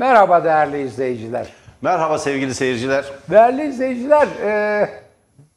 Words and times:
Merhaba 0.00 0.44
değerli 0.44 0.82
izleyiciler. 0.82 1.52
Merhaba 1.82 2.18
sevgili 2.18 2.54
seyirciler. 2.54 3.04
Değerli 3.30 3.66
izleyiciler, 3.66 4.28
e, 4.42 4.88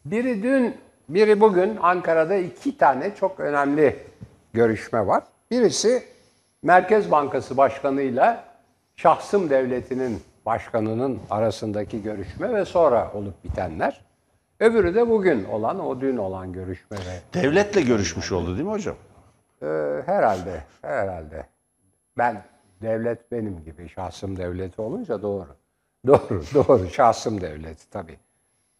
biri 0.05 0.43
dün, 0.43 0.77
biri 1.09 1.41
bugün 1.41 1.77
Ankara'da 1.81 2.35
iki 2.35 2.77
tane 2.77 3.15
çok 3.15 3.39
önemli 3.39 3.99
görüşme 4.53 5.07
var. 5.07 5.23
Birisi 5.51 6.03
Merkez 6.63 7.11
Bankası 7.11 7.57
Başkanı'yla 7.57 8.43
şahsım 8.95 9.49
devletinin 9.49 10.21
başkanının 10.45 11.19
arasındaki 11.29 12.03
görüşme 12.03 12.53
ve 12.53 12.65
sonra 12.65 13.11
olup 13.13 13.43
bitenler. 13.43 14.01
Öbürü 14.59 14.95
de 14.95 15.09
bugün 15.09 15.43
olan, 15.43 15.85
o 15.85 16.01
dün 16.01 16.17
olan 16.17 16.53
görüşme 16.53 16.97
Devletle 17.33 17.81
görüşmüş 17.81 18.31
oldu 18.31 18.53
değil 18.53 18.67
mi 18.67 18.71
hocam? 18.71 18.95
Ee, 19.61 19.67
herhalde, 20.05 20.63
herhalde. 20.81 21.45
Ben, 22.17 22.43
devlet 22.83 23.31
benim 23.31 23.63
gibi, 23.63 23.89
şahsım 23.89 24.37
devleti 24.37 24.81
olunca 24.81 25.21
doğru. 25.21 25.55
Doğru, 26.07 26.41
doğru, 26.53 26.89
şahsım 26.89 27.41
devleti 27.41 27.89
tabii. 27.89 28.17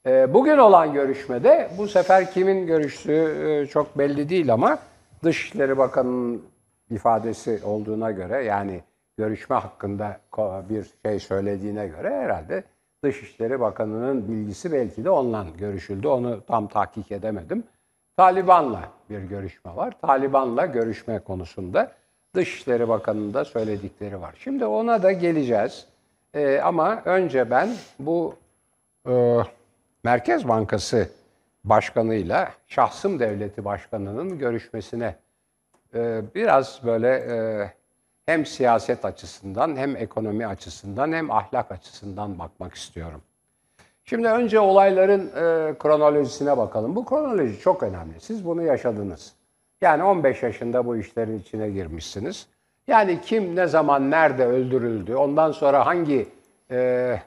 Ee, 0.05 0.34
bugün 0.34 0.57
olan 0.57 0.94
görüşmede, 0.94 1.70
bu 1.77 1.88
sefer 1.88 2.31
kimin 2.31 2.67
görüştüğü 2.67 3.47
e, 3.47 3.66
çok 3.66 3.97
belli 3.97 4.30
değil 4.30 4.53
ama 4.53 4.80
Dışişleri 5.23 5.77
Bakanı'nın 5.77 6.44
ifadesi 6.89 7.59
olduğuna 7.66 8.11
göre, 8.11 8.44
yani 8.44 8.81
görüşme 9.17 9.55
hakkında 9.55 10.20
bir 10.70 10.94
şey 11.05 11.20
söylediğine 11.20 11.88
göre 11.88 12.09
herhalde 12.09 12.63
Dışişleri 13.03 13.59
Bakanı'nın 13.59 14.27
bilgisi 14.27 14.72
belki 14.72 15.05
de 15.05 15.09
onunla 15.09 15.45
görüşüldü. 15.58 16.08
Onu 16.08 16.45
tam 16.45 16.67
tahkik 16.67 17.11
edemedim. 17.11 17.63
Taliban'la 18.17 18.89
bir 19.09 19.20
görüşme 19.20 19.75
var. 19.75 19.94
Taliban'la 20.02 20.66
görüşme 20.66 21.20
konusunda 21.20 21.91
Dışişleri 22.36 22.88
Bakanı'nın 22.88 23.34
da 23.34 23.46
söyledikleri 23.46 24.22
var. 24.22 24.36
Şimdi 24.40 24.66
ona 24.66 25.04
da 25.04 25.12
geleceğiz. 25.12 25.86
Ee, 26.34 26.59
ama 26.59 27.02
önce 27.06 27.50
ben 27.52 27.70
bu 28.00 28.36
e, 29.09 29.38
Merkez 30.03 30.48
Bankası 30.48 31.09
Başkanı'yla 31.64 32.52
Şahsım 32.67 33.20
Devleti 33.20 33.66
Başkanı'nın 33.66 34.40
görüşmesine 34.40 35.16
e, 35.95 36.22
biraz 36.36 36.81
böyle 36.86 37.09
e, 37.09 37.36
hem 38.25 38.45
siyaset 38.45 39.06
açısından 39.06 39.75
hem 39.75 39.95
ekonomi 39.95 40.47
açısından 40.47 41.12
hem 41.12 41.31
ahlak 41.31 41.72
açısından 41.72 42.40
bakmak 42.40 42.73
istiyorum. 42.73 43.22
Şimdi 44.06 44.28
önce 44.28 44.59
olayların 44.59 45.28
e, 45.28 45.78
kronolojisine 45.78 46.58
bakalım. 46.58 46.95
Bu 46.95 47.06
kronoloji 47.06 47.59
çok 47.59 47.84
önemli. 47.84 48.20
Siz 48.20 48.45
bunu 48.45 48.64
yaşadınız. 48.64 49.34
Yani 49.84 50.03
15 50.03 50.44
yaşında 50.44 50.86
bu 50.86 50.98
işlerin 50.98 51.39
içine 51.39 51.70
girmişsiniz. 51.70 52.48
Yani 52.88 53.22
kim, 53.22 53.56
ne 53.56 53.67
zaman, 53.67 54.12
nerede 54.12 54.45
öldürüldü, 54.45 55.16
ondan 55.16 55.52
sonra 55.52 55.86
hangi 55.86 56.28
e, 56.72 57.20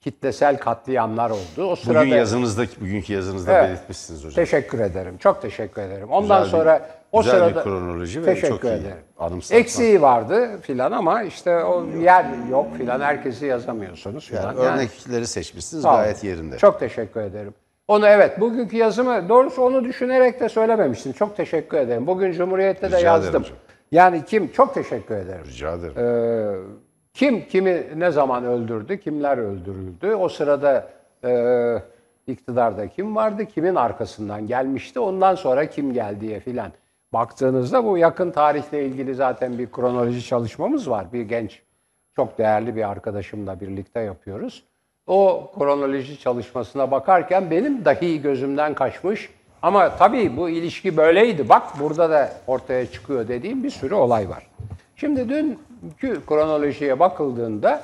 kitlesel 0.00 0.58
katliamlar 0.58 1.30
oldu. 1.30 1.64
O 1.70 1.76
sırada 1.76 2.00
Bugün 2.00 2.14
yazınızda, 2.16 2.62
bugünkü 2.80 3.12
yazınızda 3.12 3.52
Evet. 3.52 3.68
belirtmişsiniz 3.68 4.20
hocam. 4.20 4.34
Teşekkür 4.34 4.80
ederim. 4.80 5.18
Çok 5.18 5.42
teşekkür 5.42 5.82
ederim. 5.82 6.10
Ondan 6.10 6.42
Güzel 6.44 6.60
bir- 6.60 6.64
sonra 6.64 6.88
o 7.12 7.22
güzel 7.22 7.34
sırada 7.34 7.56
bir 7.58 7.62
kronoloji 7.64 8.20
ve 8.22 8.34
teşekkür 8.34 8.48
çok 8.48 8.64
iyi 8.64 8.66
ederim. 8.72 8.96
anımsatma. 9.18 9.56
Eksiği 9.60 10.02
vardı 10.02 10.60
filan 10.62 10.92
ama 10.92 11.22
işte 11.22 11.64
o 11.64 11.86
yer 12.02 12.26
yok 12.50 12.76
filan 12.76 13.00
herkesi 13.00 13.46
yazamıyorsunuz 13.46 14.26
filan. 14.28 14.42
Yani 14.44 14.58
örnekleri 14.58 15.26
seçmişsiniz 15.26 15.82
Sağ 15.82 15.90
olun. 15.90 16.00
gayet 16.00 16.24
yerinde. 16.24 16.58
Çok 16.58 16.80
teşekkür 16.80 17.20
ederim. 17.20 17.54
Onu 17.88 18.06
evet 18.06 18.40
bugünkü 18.40 18.76
yazımı 18.76 19.28
doğrusu 19.28 19.62
onu 19.62 19.84
düşünerek 19.84 20.40
de 20.40 20.48
söylememiştim. 20.48 21.12
Çok 21.12 21.36
teşekkür 21.36 21.78
ederim. 21.78 22.06
Bugün 22.06 22.32
Cumhuriyet'te 22.32 22.82
de 22.82 22.86
Rica 22.86 22.98
ederim 22.98 23.24
yazdım. 23.24 23.42
hocam. 23.42 23.56
Yani 23.92 24.24
kim 24.24 24.52
çok 24.52 24.74
teşekkür 24.74 25.16
ederim. 25.16 25.44
Rica 25.46 25.74
ederim. 25.74 25.94
Ee, 25.98 26.54
kim 27.14 27.46
kimi 27.48 27.82
ne 27.96 28.10
zaman 28.10 28.44
öldürdü, 28.44 29.00
kimler 29.00 29.38
öldürüldü? 29.38 30.14
O 30.14 30.28
sırada 30.28 30.88
e, 31.24 31.32
iktidarda 32.26 32.88
kim 32.88 33.16
vardı, 33.16 33.46
kimin 33.46 33.74
arkasından 33.74 34.46
gelmişti, 34.46 35.00
ondan 35.00 35.34
sonra 35.34 35.66
kim 35.66 35.92
geldiye 35.92 36.40
filan. 36.40 36.72
Baktığınızda 37.12 37.84
bu 37.84 37.98
yakın 37.98 38.30
tarihle 38.30 38.84
ilgili 38.84 39.14
zaten 39.14 39.58
bir 39.58 39.72
kronoloji 39.72 40.24
çalışmamız 40.24 40.90
var. 40.90 41.12
Bir 41.12 41.22
genç, 41.22 41.62
çok 42.16 42.38
değerli 42.38 42.76
bir 42.76 42.90
arkadaşımla 42.90 43.60
birlikte 43.60 44.00
yapıyoruz. 44.00 44.64
O 45.08 45.50
kronoloji 45.58 46.20
çalışmasına 46.20 46.90
bakarken 46.90 47.50
benim 47.50 47.84
dahi 47.84 48.22
gözümden 48.22 48.74
kaçmış. 48.74 49.30
Ama 49.62 49.96
tabii 49.96 50.36
bu 50.36 50.50
ilişki 50.50 50.96
böyleydi. 50.96 51.48
Bak 51.48 51.80
burada 51.80 52.10
da 52.10 52.32
ortaya 52.46 52.86
çıkıyor 52.86 53.28
dediğim 53.28 53.64
bir 53.64 53.70
sürü 53.70 53.94
olay 53.94 54.28
var. 54.28 54.46
Şimdi 54.96 55.28
dünkü 55.28 56.26
kronolojiye 56.26 57.00
bakıldığında 57.00 57.82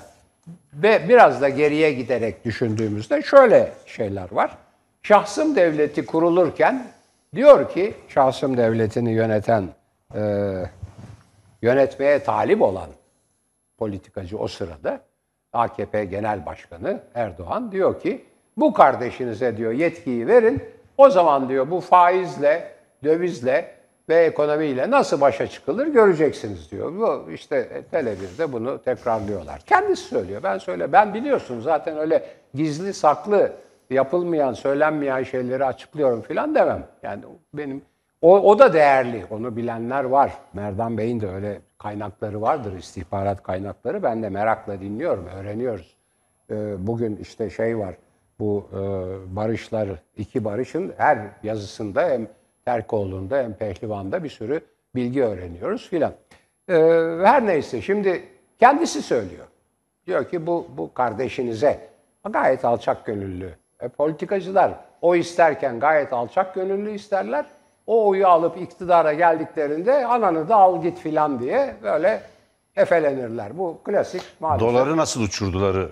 ve 0.74 1.08
biraz 1.08 1.42
da 1.42 1.48
geriye 1.48 1.92
giderek 1.92 2.44
düşündüğümüzde 2.44 3.22
şöyle 3.22 3.72
şeyler 3.86 4.32
var. 4.32 4.56
Şahsım 5.02 5.56
devleti 5.56 6.06
kurulurken 6.06 6.86
diyor 7.34 7.70
ki 7.70 7.94
şahsım 8.08 8.56
devletini 8.56 9.12
yöneten, 9.12 9.68
e, 10.14 10.20
yönetmeye 11.62 12.22
talip 12.22 12.62
olan 12.62 12.88
politikacı 13.78 14.38
o 14.38 14.48
sırada 14.48 15.00
AKP 15.54 16.04
Genel 16.04 16.46
Başkanı 16.46 17.00
Erdoğan 17.14 17.72
diyor 17.72 18.00
ki 18.00 18.24
bu 18.56 18.72
kardeşinize 18.72 19.56
diyor 19.56 19.72
yetkiyi 19.72 20.26
verin. 20.26 20.62
O 20.98 21.10
zaman 21.10 21.48
diyor 21.48 21.70
bu 21.70 21.80
faizle, 21.80 22.70
dövizle 23.04 23.74
ve 24.08 24.16
ekonomiyle 24.16 24.90
nasıl 24.90 25.20
başa 25.20 25.46
çıkılır 25.46 25.86
göreceksiniz 25.86 26.70
diyor. 26.70 26.92
Bu 26.96 27.30
işte 27.32 27.82
Tele1'de 27.92 28.52
bunu 28.52 28.82
tekrarlıyorlar. 28.82 29.60
Kendisi 29.60 30.02
söylüyor. 30.02 30.42
Ben 30.42 30.58
söyle 30.58 30.92
ben 30.92 31.14
biliyorsun 31.14 31.60
zaten 31.60 31.98
öyle 31.98 32.24
gizli 32.54 32.94
saklı 32.94 33.52
yapılmayan, 33.90 34.52
söylenmeyen 34.52 35.22
şeyleri 35.22 35.64
açıklıyorum 35.64 36.22
filan 36.22 36.54
demem. 36.54 36.86
Yani 37.02 37.22
benim 37.54 37.82
o, 38.22 38.40
o 38.40 38.58
da 38.58 38.72
değerli. 38.72 39.24
Onu 39.30 39.56
bilenler 39.56 40.04
var. 40.04 40.32
Merdan 40.52 40.98
Bey'in 40.98 41.20
de 41.20 41.28
öyle 41.28 41.60
kaynakları 41.84 42.42
vardır, 42.42 42.78
istihbarat 42.78 43.42
kaynakları. 43.42 44.02
Ben 44.02 44.22
de 44.22 44.28
merakla 44.28 44.80
dinliyorum, 44.80 45.26
öğreniyoruz. 45.26 45.96
Ee, 46.50 46.86
bugün 46.86 47.16
işte 47.16 47.50
şey 47.50 47.78
var, 47.78 47.94
bu 48.38 48.68
e, 48.72 48.76
barışlar, 49.36 49.88
iki 50.16 50.44
barışın 50.44 50.94
her 50.96 51.18
yazısında 51.42 52.08
hem 52.08 52.28
Terkoğlu'nda 52.64 53.38
hem 53.38 53.54
Pehlivan'da 53.54 54.24
bir 54.24 54.28
sürü 54.28 54.60
bilgi 54.94 55.24
öğreniyoruz 55.24 55.88
filan. 55.88 56.12
Ee, 56.68 56.74
her 57.22 57.46
neyse 57.46 57.80
şimdi 57.80 58.22
kendisi 58.58 59.02
söylüyor. 59.02 59.46
Diyor 60.06 60.28
ki 60.28 60.46
bu, 60.46 60.66
bu 60.76 60.94
kardeşinize 60.94 61.88
gayet 62.30 62.64
alçak 62.64 63.06
gönüllü. 63.06 63.54
E, 63.80 63.88
politikacılar 63.88 64.74
o 65.02 65.16
isterken 65.16 65.80
gayet 65.80 66.12
alçak 66.12 66.54
gönüllü 66.54 66.90
isterler. 66.90 67.46
O 67.86 68.08
oyu 68.08 68.28
alıp 68.28 68.56
iktidara 68.60 69.12
geldiklerinde 69.12 70.06
ananı 70.06 70.48
da 70.48 70.56
al 70.56 70.82
git 70.82 70.98
filan 70.98 71.40
diye 71.40 71.76
böyle 71.82 72.22
efelenirler. 72.76 73.58
Bu 73.58 73.78
klasik 73.84 74.22
maalesef. 74.40 74.68
Doları 74.68 74.96
nasıl 74.96 75.22
uçurduları? 75.22 75.88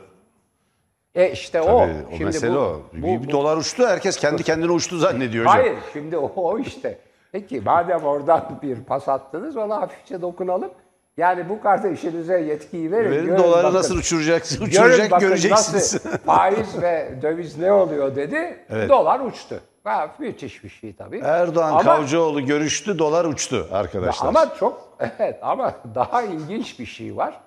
E 1.14 1.30
işte 1.30 1.60
o. 1.62 1.78
Tabii, 1.78 1.92
o 2.08 2.10
Şimdi 2.10 2.24
mesele 2.24 2.54
bu- 2.54 2.58
o. 2.58 2.82
bu- 2.92 3.24
bu- 3.26 3.30
dolar 3.30 3.56
uçtu, 3.56 3.86
herkes 3.86 4.16
kendi 4.16 4.42
kendine 4.42 4.70
uçtu 4.72 4.98
zannediyor 4.98 5.44
hocam. 5.46 5.56
Hayır 5.60 5.76
şimdi 5.92 6.16
o, 6.18 6.32
o 6.36 6.58
işte. 6.58 6.98
Peki 7.32 7.60
madem 7.60 8.04
oradan 8.04 8.58
bir 8.62 8.76
pas 8.76 9.08
attınız 9.08 9.56
ona 9.56 9.80
hafifçe 9.80 10.20
dokunalım. 10.22 10.70
Yani 11.16 11.48
bu 11.48 11.60
kardeşinize 11.62 12.40
yetkiyi 12.40 12.92
verin. 12.92 13.10
Verin 13.10 13.26
görün 13.26 13.38
doları 13.42 13.64
bakın. 13.64 13.76
nasıl 13.78 13.96
uçuracak, 13.96 14.42
Görün 14.72 15.10
bakın 15.10 15.28
göreceksiniz. 15.28 15.94
nasıl 15.94 16.18
faiz 16.18 16.82
ve 16.82 17.12
döviz 17.22 17.58
ne 17.58 17.72
oluyor 17.72 18.16
dedi. 18.16 18.56
Evet. 18.70 18.88
Dolar 18.90 19.20
uçtu. 19.20 19.60
Ha, 19.84 20.14
müthiş 20.18 20.64
bir 20.64 20.68
şey 20.68 20.96
tabii. 20.96 21.18
Erdoğan 21.18 21.70
Ama- 21.72 21.82
Kavcıoğlu 21.82 22.46
görüştü, 22.46 22.98
dolar 22.98 23.24
uçtu 23.24 23.68
arkadaşlar. 23.72 24.28
Ama 24.28 24.54
çok 24.54 24.96
evet 25.18 25.38
ama 25.42 25.74
daha 25.94 26.22
ilginç 26.22 26.78
bir 26.78 26.86
şey 26.86 27.16
var. 27.16 27.40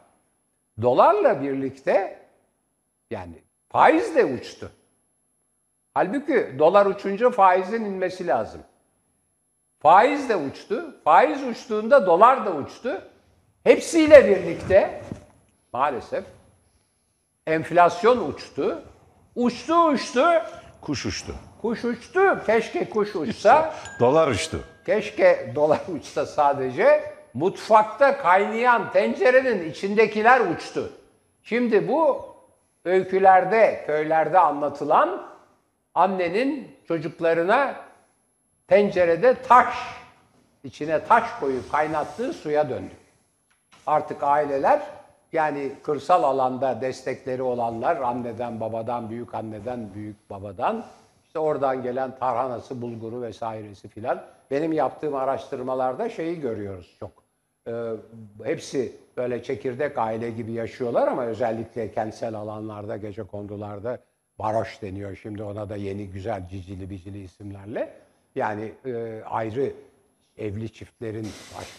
Dolarla 0.81 1.41
birlikte 1.41 2.19
yani 3.11 3.43
faiz 3.69 4.15
de 4.15 4.25
uçtu. 4.25 4.71
Halbuki 5.93 6.55
dolar 6.59 6.85
uçunca 6.85 7.29
faizin 7.29 7.85
inmesi 7.85 8.27
lazım. 8.27 8.61
Faiz 9.79 10.29
de 10.29 10.35
uçtu. 10.35 10.95
Faiz 11.03 11.43
uçtuğunda 11.43 12.05
dolar 12.05 12.45
da 12.45 12.51
uçtu. 12.51 13.01
Hepsiyle 13.63 14.27
birlikte 14.29 15.01
maalesef 15.73 16.25
enflasyon 17.47 18.29
uçtu. 18.33 18.81
Uçtu 19.35 19.85
uçtu. 19.85 20.25
Kuş 20.81 21.05
uçtu. 21.05 21.35
Kuş 21.65 21.85
uçtu. 21.85 22.45
Keşke 22.45 22.89
kuş 22.89 23.15
uçsa. 23.15 23.73
Dolar 23.99 24.27
uçtu. 24.27 24.59
Keşke 24.85 25.51
dolar 25.55 25.81
uçsa 25.95 26.25
sadece. 26.25 27.03
Mutfakta 27.33 28.17
kaynayan 28.17 28.91
tencerenin 28.91 29.69
içindekiler 29.69 30.39
uçtu. 30.39 30.91
Şimdi 31.43 31.87
bu 31.87 32.25
öykülerde, 32.85 33.83
köylerde 33.87 34.39
anlatılan 34.39 35.27
annenin 35.95 36.77
çocuklarına 36.87 37.75
tencerede 38.67 39.41
taş, 39.41 39.75
içine 40.63 41.03
taş 41.05 41.23
koyup 41.39 41.71
kaynattığı 41.71 42.33
suya 42.33 42.69
döndü. 42.69 42.93
Artık 43.87 44.23
aileler 44.23 44.81
yani 45.33 45.71
kırsal 45.83 46.23
alanda 46.23 46.81
destekleri 46.81 47.41
olanlar 47.41 47.95
anneden 47.97 48.59
babadan 48.59 49.09
büyük 49.09 49.33
anneden 49.33 49.93
büyük 49.93 50.29
babadan 50.29 50.85
işte 51.35 51.39
oradan 51.39 51.83
gelen 51.83 52.15
tarhanası 52.19 52.81
bulguru 52.81 53.21
vesairesi 53.21 53.87
filan 53.87 54.23
benim 54.51 54.73
yaptığım 54.73 55.15
araştırmalarda 55.15 56.09
şeyi 56.09 56.39
görüyoruz 56.39 56.95
çok. 56.99 57.11
Ee, 57.67 57.91
hepsi 58.43 58.95
böyle 59.17 59.43
çekirdek 59.43 59.97
aile 59.97 60.29
gibi 60.29 60.51
yaşıyorlar 60.51 61.07
ama 61.07 61.25
özellikle 61.25 61.91
kentsel 61.91 62.35
alanlarda 62.35 62.97
gece 62.97 63.23
kondularda 63.23 63.97
baroş 64.39 64.81
deniyor 64.81 65.15
şimdi 65.15 65.43
ona 65.43 65.69
da 65.69 65.75
yeni 65.75 66.07
güzel 66.07 66.47
cicili 66.49 66.89
bicili 66.89 67.23
isimlerle. 67.23 67.93
Yani 68.35 68.71
e, 68.85 69.21
ayrı 69.25 69.73
evli 70.37 70.73
çiftlerin 70.73 71.27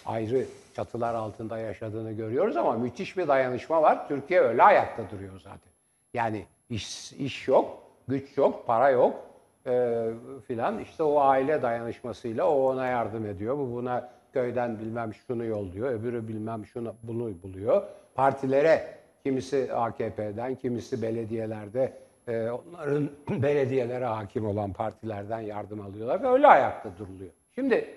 ayrı 0.06 0.44
çatılar 0.74 1.14
altında 1.14 1.58
yaşadığını 1.58 2.12
görüyoruz 2.12 2.56
ama 2.56 2.72
müthiş 2.72 3.16
bir 3.16 3.28
dayanışma 3.28 3.82
var. 3.82 4.08
Türkiye 4.08 4.40
öyle 4.40 4.62
ayakta 4.62 5.10
duruyor 5.10 5.40
zaten. 5.40 5.72
Yani 6.14 6.46
iş, 6.70 7.12
iş 7.12 7.48
yok, 7.48 7.82
güç 8.08 8.36
yok, 8.36 8.66
para 8.66 8.90
yok 8.90 9.35
e, 9.66 10.06
filan. 10.46 10.78
İşte 10.78 11.02
o 11.02 11.20
aile 11.20 11.62
dayanışmasıyla 11.62 12.48
o 12.48 12.72
ona 12.72 12.86
yardım 12.86 13.26
ediyor. 13.26 13.58
Bu 13.58 13.72
buna 13.72 14.08
köyden 14.32 14.78
bilmem 14.78 15.14
şunu 15.14 15.44
yolluyor, 15.44 15.90
öbürü 15.90 16.28
bilmem 16.28 16.66
şunu 16.66 16.94
bunu 17.02 17.42
buluyor. 17.42 17.82
Partilere 18.14 18.98
kimisi 19.22 19.74
AKP'den, 19.74 20.54
kimisi 20.54 21.02
belediyelerde 21.02 21.92
e, 22.28 22.50
onların 22.50 23.10
belediyelere 23.42 24.04
hakim 24.04 24.46
olan 24.46 24.72
partilerden 24.72 25.40
yardım 25.40 25.80
alıyorlar 25.80 26.22
ve 26.22 26.28
öyle 26.28 26.46
ayakta 26.46 26.90
duruluyor. 26.98 27.30
Şimdi 27.54 27.94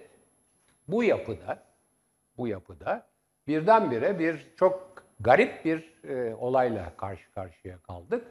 bu 0.87 1.03
yapıda 1.03 1.59
bu 2.37 2.47
yapıda 2.47 3.05
birdenbire 3.47 4.19
bir 4.19 4.47
çok 4.55 5.03
garip 5.19 5.65
bir 5.65 5.93
e, 6.09 6.35
olayla 6.35 6.91
karşı 6.97 7.31
karşıya 7.31 7.77
kaldık. 7.77 8.27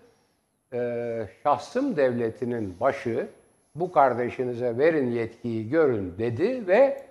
E, 0.73 1.29
şahsım 1.43 1.97
devletinin 1.97 2.81
başı 2.81 3.29
bu 3.75 3.93
kardeşinize 3.93 4.79
verin 4.79 5.11
yetkiyi 5.11 5.69
görün 5.69 6.19
dedi 6.19 6.69
ve 6.69 7.03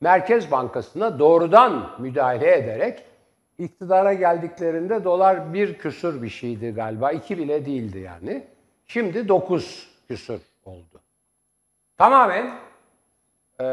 Merkez 0.00 0.50
Bankası'na 0.50 1.18
doğrudan 1.18 1.96
müdahale 1.98 2.56
ederek 2.56 3.04
iktidara 3.58 4.12
geldiklerinde 4.12 5.04
dolar 5.04 5.54
bir 5.54 5.78
küsur 5.78 6.22
bir 6.22 6.28
şeydi 6.28 6.70
galiba. 6.70 7.12
iki 7.12 7.38
bile 7.38 7.66
değildi 7.66 7.98
yani. 7.98 8.44
Şimdi 8.86 9.28
dokuz 9.28 9.90
küsur 10.08 10.40
oldu. 10.64 11.00
Tamamen 11.96 12.58
e, 13.60 13.66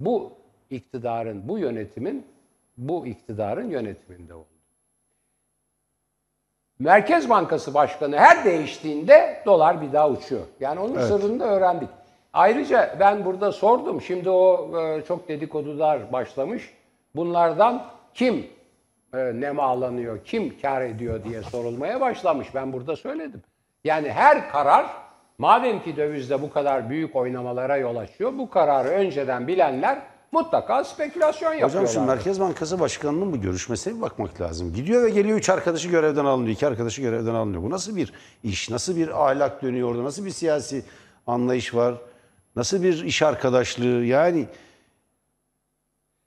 bu 0.00 0.32
iktidarın, 0.70 1.48
bu 1.48 1.58
yönetimin, 1.58 2.26
bu 2.76 3.06
iktidarın 3.06 3.70
yönetiminde 3.70 4.34
oldu. 4.34 4.51
Merkez 6.82 7.30
Bankası 7.30 7.74
Başkanı 7.74 8.16
her 8.16 8.44
değiştiğinde 8.44 9.42
dolar 9.46 9.82
bir 9.82 9.92
daha 9.92 10.10
uçuyor. 10.10 10.42
Yani 10.60 10.80
onun 10.80 10.94
evet. 10.94 11.04
sırrını 11.04 11.40
da 11.40 11.44
öğrendik. 11.44 11.88
Ayrıca 12.32 12.96
ben 13.00 13.24
burada 13.24 13.52
sordum. 13.52 14.00
Şimdi 14.00 14.30
o 14.30 14.70
e, 14.80 15.04
çok 15.04 15.28
dedikodular 15.28 16.12
başlamış. 16.12 16.74
Bunlardan 17.16 17.84
kim 18.14 18.46
e, 19.14 19.40
nemalanıyor, 19.40 20.24
kim 20.24 20.60
kar 20.60 20.82
ediyor 20.82 21.24
diye 21.24 21.42
sorulmaya 21.42 22.00
başlamış. 22.00 22.54
Ben 22.54 22.72
burada 22.72 22.96
söyledim. 22.96 23.42
Yani 23.84 24.10
her 24.10 24.50
karar 24.50 24.86
madem 25.38 25.82
ki 25.82 25.96
dövizde 25.96 26.42
bu 26.42 26.52
kadar 26.52 26.90
büyük 26.90 27.16
oynamalara 27.16 27.76
yol 27.76 27.96
açıyor, 27.96 28.32
bu 28.38 28.50
kararı 28.50 28.88
önceden 28.88 29.48
bilenler 29.48 29.98
mutlaka 30.32 30.84
spekülasyon 30.84 31.52
yapıyorlar. 31.52 31.82
Hocam 31.82 31.94
şimdi 31.94 32.06
Merkez 32.06 32.40
Bankası 32.40 32.80
Başkanı'nın 32.80 33.32
bu 33.32 33.40
görüşmesine 33.40 33.96
bir 33.96 34.00
bakmak 34.00 34.40
lazım. 34.40 34.74
Gidiyor 34.74 35.02
ve 35.02 35.10
geliyor 35.10 35.38
üç 35.38 35.48
arkadaşı 35.48 35.88
görevden 35.88 36.24
alınıyor, 36.24 36.54
iki 36.54 36.66
arkadaşı 36.66 37.02
görevden 37.02 37.34
alınıyor. 37.34 37.62
Bu 37.62 37.70
nasıl 37.70 37.96
bir 37.96 38.12
iş, 38.44 38.70
nasıl 38.70 38.96
bir 38.96 39.24
ahlak 39.24 39.62
dönüyor 39.62 39.90
orada, 39.90 40.04
nasıl 40.04 40.24
bir 40.24 40.30
siyasi 40.30 40.84
anlayış 41.26 41.74
var, 41.74 41.94
nasıl 42.56 42.82
bir 42.82 43.04
iş 43.04 43.22
arkadaşlığı 43.22 44.04
yani... 44.04 44.46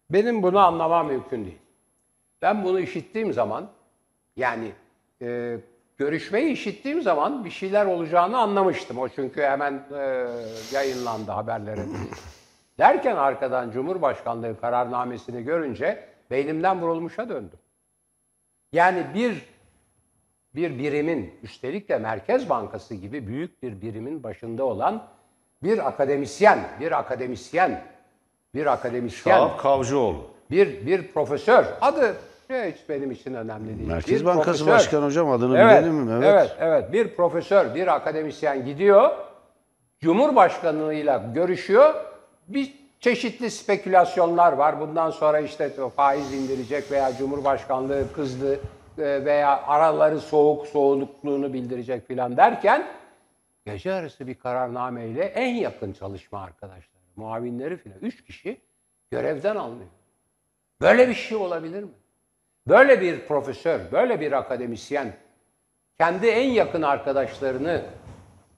Benim 0.09 0.43
bunu 0.43 0.59
anlamam 0.59 1.07
mümkün 1.07 1.45
değil. 1.45 1.57
Ben 2.41 2.63
bunu 2.63 2.79
işittiğim 2.79 3.33
zaman 3.33 3.67
yani 4.35 4.71
e, 5.21 5.57
görüşmeyi 5.97 6.51
işittiğim 6.51 7.01
zaman 7.01 7.45
bir 7.45 7.49
şeyler 7.49 7.85
olacağını 7.85 8.37
anlamıştım. 8.37 8.97
O 8.97 9.09
çünkü 9.09 9.41
hemen 9.41 9.87
e, 9.93 10.27
yayınlandı 10.73 11.31
haberlere. 11.31 11.85
Derken 12.79 13.15
arkadan 13.15 13.71
Cumhurbaşkanlığı 13.71 14.61
kararnamesini 14.61 15.43
görünce 15.43 16.03
beynimden 16.31 16.81
vurulmuşa 16.81 17.29
döndüm. 17.29 17.59
Yani 18.71 19.05
bir 19.13 19.55
bir 20.55 20.79
birimin, 20.79 21.33
üstelik 21.43 21.89
de 21.89 21.97
Merkez 21.97 22.49
Bankası 22.49 22.95
gibi 22.95 23.27
büyük 23.27 23.63
bir 23.63 23.81
birimin 23.81 24.23
başında 24.23 24.63
olan 24.63 25.07
bir 25.63 25.87
akademisyen, 25.87 26.59
bir 26.79 26.99
akademisyen, 26.99 27.83
bir 28.55 28.65
akademisyen. 28.65 29.35
Şahap 29.35 29.59
Kavcıoğlu. 29.59 30.27
Bir, 30.51 30.85
bir 30.85 31.07
profesör. 31.07 31.65
Adı 31.81 32.15
hiç 32.49 32.89
benim 32.89 33.11
için 33.11 33.33
önemli 33.33 33.77
değil. 33.77 33.89
Merkez 33.89 34.21
bir 34.21 34.25
Bankası 34.25 34.45
profesör. 34.45 34.71
Başkanı 34.71 35.05
hocam 35.05 35.31
adını 35.31 35.57
evet, 35.57 35.83
bilelim. 35.83 36.11
Evet. 36.11 36.23
evet, 36.23 36.55
evet. 36.59 36.93
Bir 36.93 37.15
profesör, 37.15 37.75
bir 37.75 37.95
akademisyen 37.95 38.65
gidiyor. 38.65 39.11
Cumhurbaşkanıyla 39.99 41.31
görüşüyor 41.35 41.95
bir 42.47 42.73
çeşitli 42.99 43.51
spekülasyonlar 43.51 44.53
var. 44.53 44.79
Bundan 44.79 45.11
sonra 45.11 45.39
işte 45.39 45.69
faiz 45.95 46.33
indirecek 46.33 46.91
veya 46.91 47.17
Cumhurbaşkanlığı 47.17 48.13
kızdı 48.13 48.59
e, 48.97 49.25
veya 49.25 49.63
araları 49.63 50.19
soğuk 50.19 50.67
soğukluğunu 50.67 51.53
bildirecek 51.53 52.07
filan 52.07 52.37
derken 52.37 52.87
gece 53.65 53.93
arası 53.93 54.27
bir 54.27 54.35
kararnameyle 54.35 55.23
en 55.23 55.55
yakın 55.55 55.93
çalışma 55.93 56.41
arkadaşları, 56.41 57.03
muavinleri 57.15 57.77
filan 57.77 57.99
üç 58.01 58.25
kişi 58.25 58.61
görevden 59.11 59.55
alınıyor. 59.55 59.89
Böyle 60.81 61.09
bir 61.09 61.13
şey 61.13 61.37
olabilir 61.37 61.83
mi? 61.83 61.89
Böyle 62.67 63.01
bir 63.01 63.27
profesör, 63.27 63.91
böyle 63.91 64.19
bir 64.19 64.31
akademisyen 64.31 65.13
kendi 65.97 66.27
en 66.27 66.49
yakın 66.49 66.81
arkadaşlarını 66.81 67.81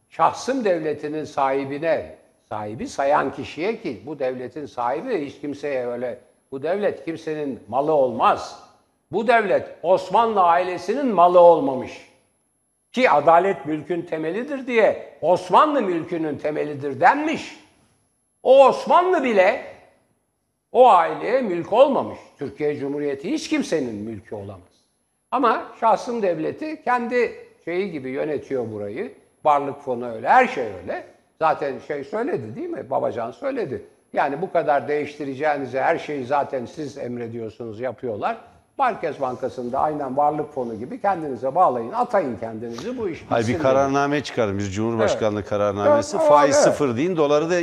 şahsım 0.10 0.66
devletinin 0.66 1.24
sahibine 1.24 2.18
sahibi 2.50 2.88
sayan 2.88 3.34
kişiye 3.34 3.82
ki 3.82 4.02
bu 4.06 4.20
devletin 4.20 4.66
sahibi 4.66 5.26
hiç 5.26 5.42
kimseye 5.42 5.88
öyle 5.88 6.20
bu 6.52 6.64
devlet 6.64 7.06
kimsenin 7.06 7.60
malı 7.68 7.94
olmaz. 7.94 8.64
Bu 9.12 9.28
devlet 9.28 9.78
Osmanlı 9.84 10.42
ailesinin 10.42 11.08
malı 11.08 11.40
olmamış. 11.40 12.08
Ki 12.92 13.10
adalet 13.10 13.66
mülkün 13.66 14.02
temelidir 14.02 14.68
diye 14.68 15.18
Osmanlı 15.22 15.82
mülkünün 15.82 16.38
temelidir 16.38 17.02
denmiş. 17.02 17.60
O 18.44 18.68
Osmanlı 18.68 19.24
bile 19.24 19.66
o 20.72 20.90
aileye 20.90 21.42
mülk 21.42 21.74
olmamış. 21.74 22.20
Türkiye 22.40 22.78
Cumhuriyeti 22.80 23.32
hiç 23.32 23.50
kimsenin 23.50 23.96
mülkü 23.96 24.36
olamaz. 24.36 24.62
Ama 25.32 25.72
şahsım 25.80 26.22
devleti 26.22 26.84
kendi 26.84 27.48
şeyi 27.66 27.92
gibi 27.92 28.10
yönetiyor 28.10 28.72
burayı. 28.72 29.14
Varlık 29.44 29.82
fonu 29.82 30.12
öyle, 30.12 30.30
her 30.30 30.48
şey 30.48 30.66
öyle. 30.82 31.17
Zaten 31.40 31.80
şey 31.88 32.04
söyledi 32.04 32.56
değil 32.56 32.70
mi? 32.70 32.90
Babacan 32.90 33.32
söyledi. 33.32 33.86
Yani 34.14 34.42
bu 34.42 34.52
kadar 34.52 34.88
değiştireceğinize 34.88 35.82
her 35.82 35.98
şeyi 35.98 36.26
zaten 36.26 36.66
siz 36.66 36.98
emrediyorsunuz, 36.98 37.80
yapıyorlar. 37.80 38.38
Merkez 38.80 39.22
Bankası'nda 39.22 39.80
aynen 39.80 40.18
varlık 40.18 40.54
fonu 40.54 40.76
gibi 40.76 41.02
kendinize 41.02 41.56
bağlayın, 41.56 41.92
atayın 41.92 42.38
kendinizi 42.38 42.98
bu 42.98 43.10
iş 43.10 43.14
bitsin. 43.14 43.28
Hayır 43.30 43.48
bir 43.48 43.60
kararname 43.60 44.24
çıkarın. 44.24 44.58
Bir 44.58 44.64
Cumhurbaşkanlığı 44.64 45.40
evet. 45.40 45.50
kararnamesi. 45.50 46.18
Evet, 46.18 46.28
faiz 46.28 46.56
evet. 46.56 46.64
sıfır 46.64 46.98
deyin, 46.98 47.18
doları 47.18 47.50
da 47.50 47.60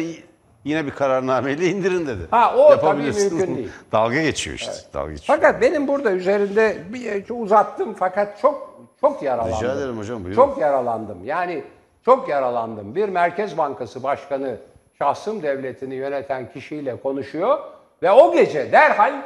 yine 0.64 0.86
bir 0.86 0.90
kararnameyle 0.90 1.66
indirin 1.66 2.06
dedi. 2.06 2.22
Ha 2.30 2.54
o 2.56 2.80
tabii 2.80 3.02
mümkün 3.02 3.56
değil. 3.56 3.68
Dalga 3.92 4.22
geçiyor 4.22 4.56
işte. 4.56 4.72
Evet. 4.74 4.94
Dalga 4.94 5.12
geçiyor. 5.12 5.38
Fakat 5.38 5.60
benim 5.62 5.88
burada 5.88 6.12
üzerinde 6.12 6.76
bir 6.92 7.24
uzattım 7.30 7.94
fakat 7.98 8.40
çok 8.40 8.74
çok 9.00 9.22
yaralandım. 9.22 9.56
Rica 9.56 9.74
ederim 9.74 9.98
hocam 9.98 10.24
buyurun. 10.24 10.36
Çok 10.36 10.58
yaralandım. 10.58 11.18
Yani 11.24 11.64
çok 12.04 12.28
yaralandım. 12.28 12.94
Bir 12.94 13.08
Merkez 13.08 13.58
Bankası 13.58 14.02
Başkanı 14.02 14.56
şahsım 14.98 15.42
devletini 15.42 15.94
yöneten 15.94 16.52
kişiyle 16.52 16.96
konuşuyor 16.96 17.58
ve 18.02 18.10
o 18.10 18.32
gece 18.32 18.72
derhal 18.72 19.22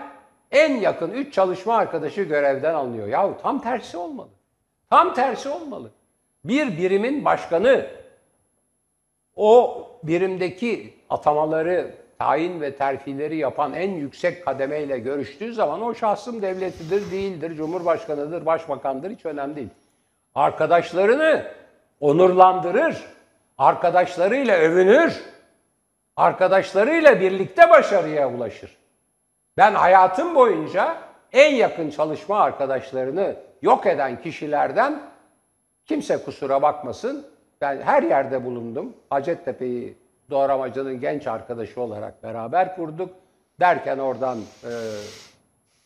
en 0.51 0.77
yakın 0.77 1.11
üç 1.11 1.35
çalışma 1.35 1.77
arkadaşı 1.77 2.23
görevden 2.23 2.75
alınıyor. 2.75 3.09
Yahu 3.09 3.35
tam 3.43 3.63
tersi 3.63 3.97
olmalı. 3.97 4.29
Tam 4.91 5.15
tersi 5.15 5.49
olmalı. 5.49 5.91
Bir 6.45 6.79
birimin 6.79 7.25
başkanı 7.25 7.87
o 9.37 9.87
birimdeki 10.03 10.95
atamaları, 11.11 11.95
tayin 12.19 12.61
ve 12.61 12.77
terfileri 12.77 13.37
yapan 13.37 13.75
en 13.75 13.91
yüksek 13.91 14.45
kademeyle 14.45 14.99
görüştüğü 14.99 15.53
zaman 15.53 15.83
o 15.83 15.95
şahsım 15.95 16.43
devletidir, 16.43 17.11
değildir, 17.11 17.57
cumhurbaşkanıdır, 17.57 18.47
başbakandır 18.47 19.11
hiç 19.11 19.27
önemli 19.27 19.57
değil. 19.57 19.69
Arkadaşlarını 20.35 21.45
onurlandırır, 22.01 23.05
arkadaşlarıyla 23.59 24.57
övünür, 24.57 25.25
arkadaşlarıyla 26.17 27.21
birlikte 27.21 27.71
başarıya 27.71 28.31
ulaşır. 28.31 28.77
Ben 29.57 29.75
hayatım 29.75 30.35
boyunca 30.35 30.97
en 31.33 31.55
yakın 31.55 31.91
çalışma 31.91 32.41
arkadaşlarını 32.41 33.37
yok 33.63 33.87
eden 33.87 34.23
kişilerden 34.23 35.03
kimse 35.87 36.23
kusura 36.25 36.63
bakmasın. 36.63 37.27
Ben 37.61 37.81
her 37.81 38.03
yerde 38.03 38.45
bulundum. 38.45 38.93
Hacettepe'yi 39.11 39.99
Doğramacı'nın 40.31 41.01
genç 41.01 41.27
arkadaşı 41.27 41.81
olarak 41.81 42.23
beraber 42.23 42.77
kurduk. 42.77 43.11
Derken 43.61 43.99
oradan 43.99 44.39
e, 44.39 44.73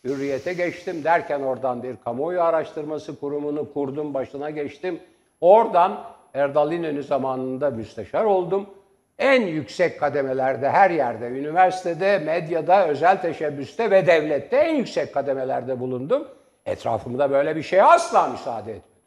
Hürriyete 0.05 0.53
geçtim. 0.53 1.05
Derken 1.05 1.41
oradan 1.41 1.83
bir 1.83 1.97
kamuoyu 1.97 2.43
araştırması 2.43 3.21
kurumunu 3.21 3.73
kurdum, 3.73 4.15
başına 4.15 4.51
geçtim. 4.51 5.01
Oradan 5.43 6.05
Erdal 6.35 6.73
İnönü 6.73 7.03
zamanında 7.03 7.71
müsteşar 7.71 8.25
oldum. 8.25 8.71
En 9.19 9.43
yüksek 9.43 10.01
kademelerde 10.01 10.71
her 10.71 10.91
yerde, 10.91 11.27
üniversitede, 11.27 12.19
medyada, 12.19 12.89
özel 12.89 13.21
teşebbüste 13.23 13.91
ve 13.91 14.07
devlette 14.07 14.57
en 14.57 14.75
yüksek 14.75 15.15
kademelerde 15.15 15.81
bulundum. 15.81 16.29
Etrafımda 16.67 17.31
böyle 17.31 17.57
bir 17.57 17.63
şeye 17.63 17.85
asla 17.85 18.29
müsaade 18.29 18.73
etmedim. 18.73 19.03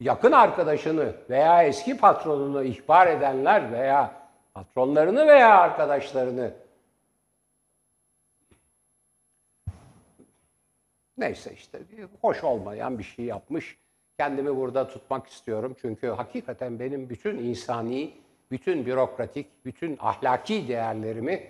Yakın 0.00 0.32
arkadaşını 0.32 1.12
veya 1.30 1.62
eski 1.62 1.96
patronunu 1.96 2.64
ihbar 2.64 3.06
edenler 3.06 3.72
veya 3.72 4.12
patronlarını 4.54 5.26
veya 5.26 5.58
arkadaşlarını 5.58 6.52
Neyse 11.18 11.52
işte 11.52 11.78
hoş 12.20 12.44
olmayan 12.44 12.98
bir 12.98 13.04
şey 13.04 13.24
yapmış. 13.24 13.78
Kendimi 14.18 14.56
burada 14.56 14.88
tutmak 14.88 15.26
istiyorum. 15.26 15.76
Çünkü 15.80 16.08
hakikaten 16.08 16.80
benim 16.80 17.10
bütün 17.10 17.38
insani, 17.38 18.10
bütün 18.50 18.86
bürokratik, 18.86 19.46
bütün 19.64 19.96
ahlaki 20.00 20.68
değerlerimi 20.68 21.46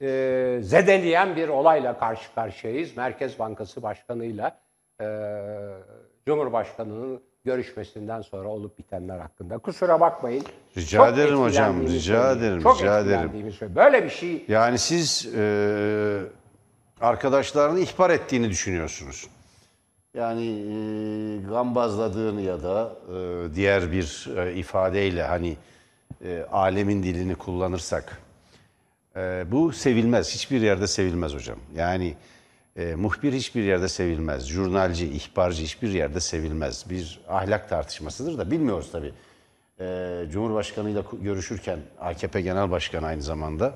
e, 0.00 0.58
zedeleyen 0.62 1.36
bir 1.36 1.48
olayla 1.48 1.98
karşı 1.98 2.34
karşıyayız. 2.34 2.96
Merkez 2.96 3.38
Bankası 3.38 3.82
Başkanı'yla 3.82 4.58
e, 5.00 5.06
Cumhurbaşkanı'nın 6.26 7.22
görüşmesinden 7.44 8.20
sonra 8.20 8.48
olup 8.48 8.78
bitenler 8.78 9.18
hakkında. 9.18 9.58
Kusura 9.58 10.00
bakmayın. 10.00 10.44
Rica 10.76 10.98
Çok 10.98 11.14
ederim 11.14 11.40
hocam, 11.42 11.82
rica 11.82 12.00
söyleyeyim. 12.00 12.38
ederim, 12.38 12.62
Çok 12.62 12.76
rica 12.80 13.00
ederim. 13.00 13.30
söyleyeyim. 13.30 13.76
Böyle 13.76 14.04
bir 14.04 14.10
şey 14.10 14.44
Yani 14.48 14.78
siz 14.78 15.34
e, 15.36 16.18
arkadaşlarını 17.00 17.80
ihbar 17.80 18.10
ettiğini 18.10 18.50
düşünüyorsunuz. 18.50 19.28
Yani 20.14 20.46
e, 20.46 21.48
gambazladığını 21.48 22.40
ya 22.40 22.62
da 22.62 22.96
e, 23.14 23.54
diğer 23.54 23.92
bir 23.92 24.28
e, 24.36 24.54
ifadeyle 24.54 25.22
hani 25.22 25.56
e, 26.24 26.46
alemin 26.52 27.02
dilini 27.02 27.34
kullanırsak 27.34 28.18
e, 29.16 29.44
bu 29.50 29.72
sevilmez. 29.72 30.34
Hiçbir 30.34 30.60
yerde 30.60 30.86
sevilmez 30.86 31.34
hocam. 31.34 31.58
Yani 31.76 32.14
e, 32.76 32.94
muhbir 32.94 33.32
hiçbir 33.32 33.62
yerde 33.62 33.88
sevilmez. 33.88 34.46
Jurnalci, 34.48 35.08
ihbarcı 35.08 35.62
hiçbir 35.62 35.88
yerde 35.88 36.20
sevilmez. 36.20 36.90
Bir 36.90 37.20
ahlak 37.28 37.68
tartışmasıdır 37.68 38.38
da 38.38 38.50
bilmiyoruz 38.50 38.88
tabii. 38.92 39.12
E, 39.80 40.24
Cumhurbaşkanıyla 40.32 41.04
görüşürken 41.22 41.78
AKP 42.00 42.40
Genel 42.40 42.70
Başkanı 42.70 43.06
aynı 43.06 43.22
zamanda 43.22 43.74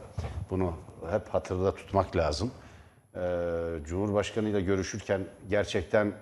bunu 0.50 0.74
hep 1.10 1.28
hatırda 1.28 1.74
tutmak 1.74 2.16
lazım. 2.16 2.50
E, 3.16 3.84
Cumhurbaşkanıyla 3.86 4.60
görüşürken 4.60 5.20
gerçekten 5.50 6.12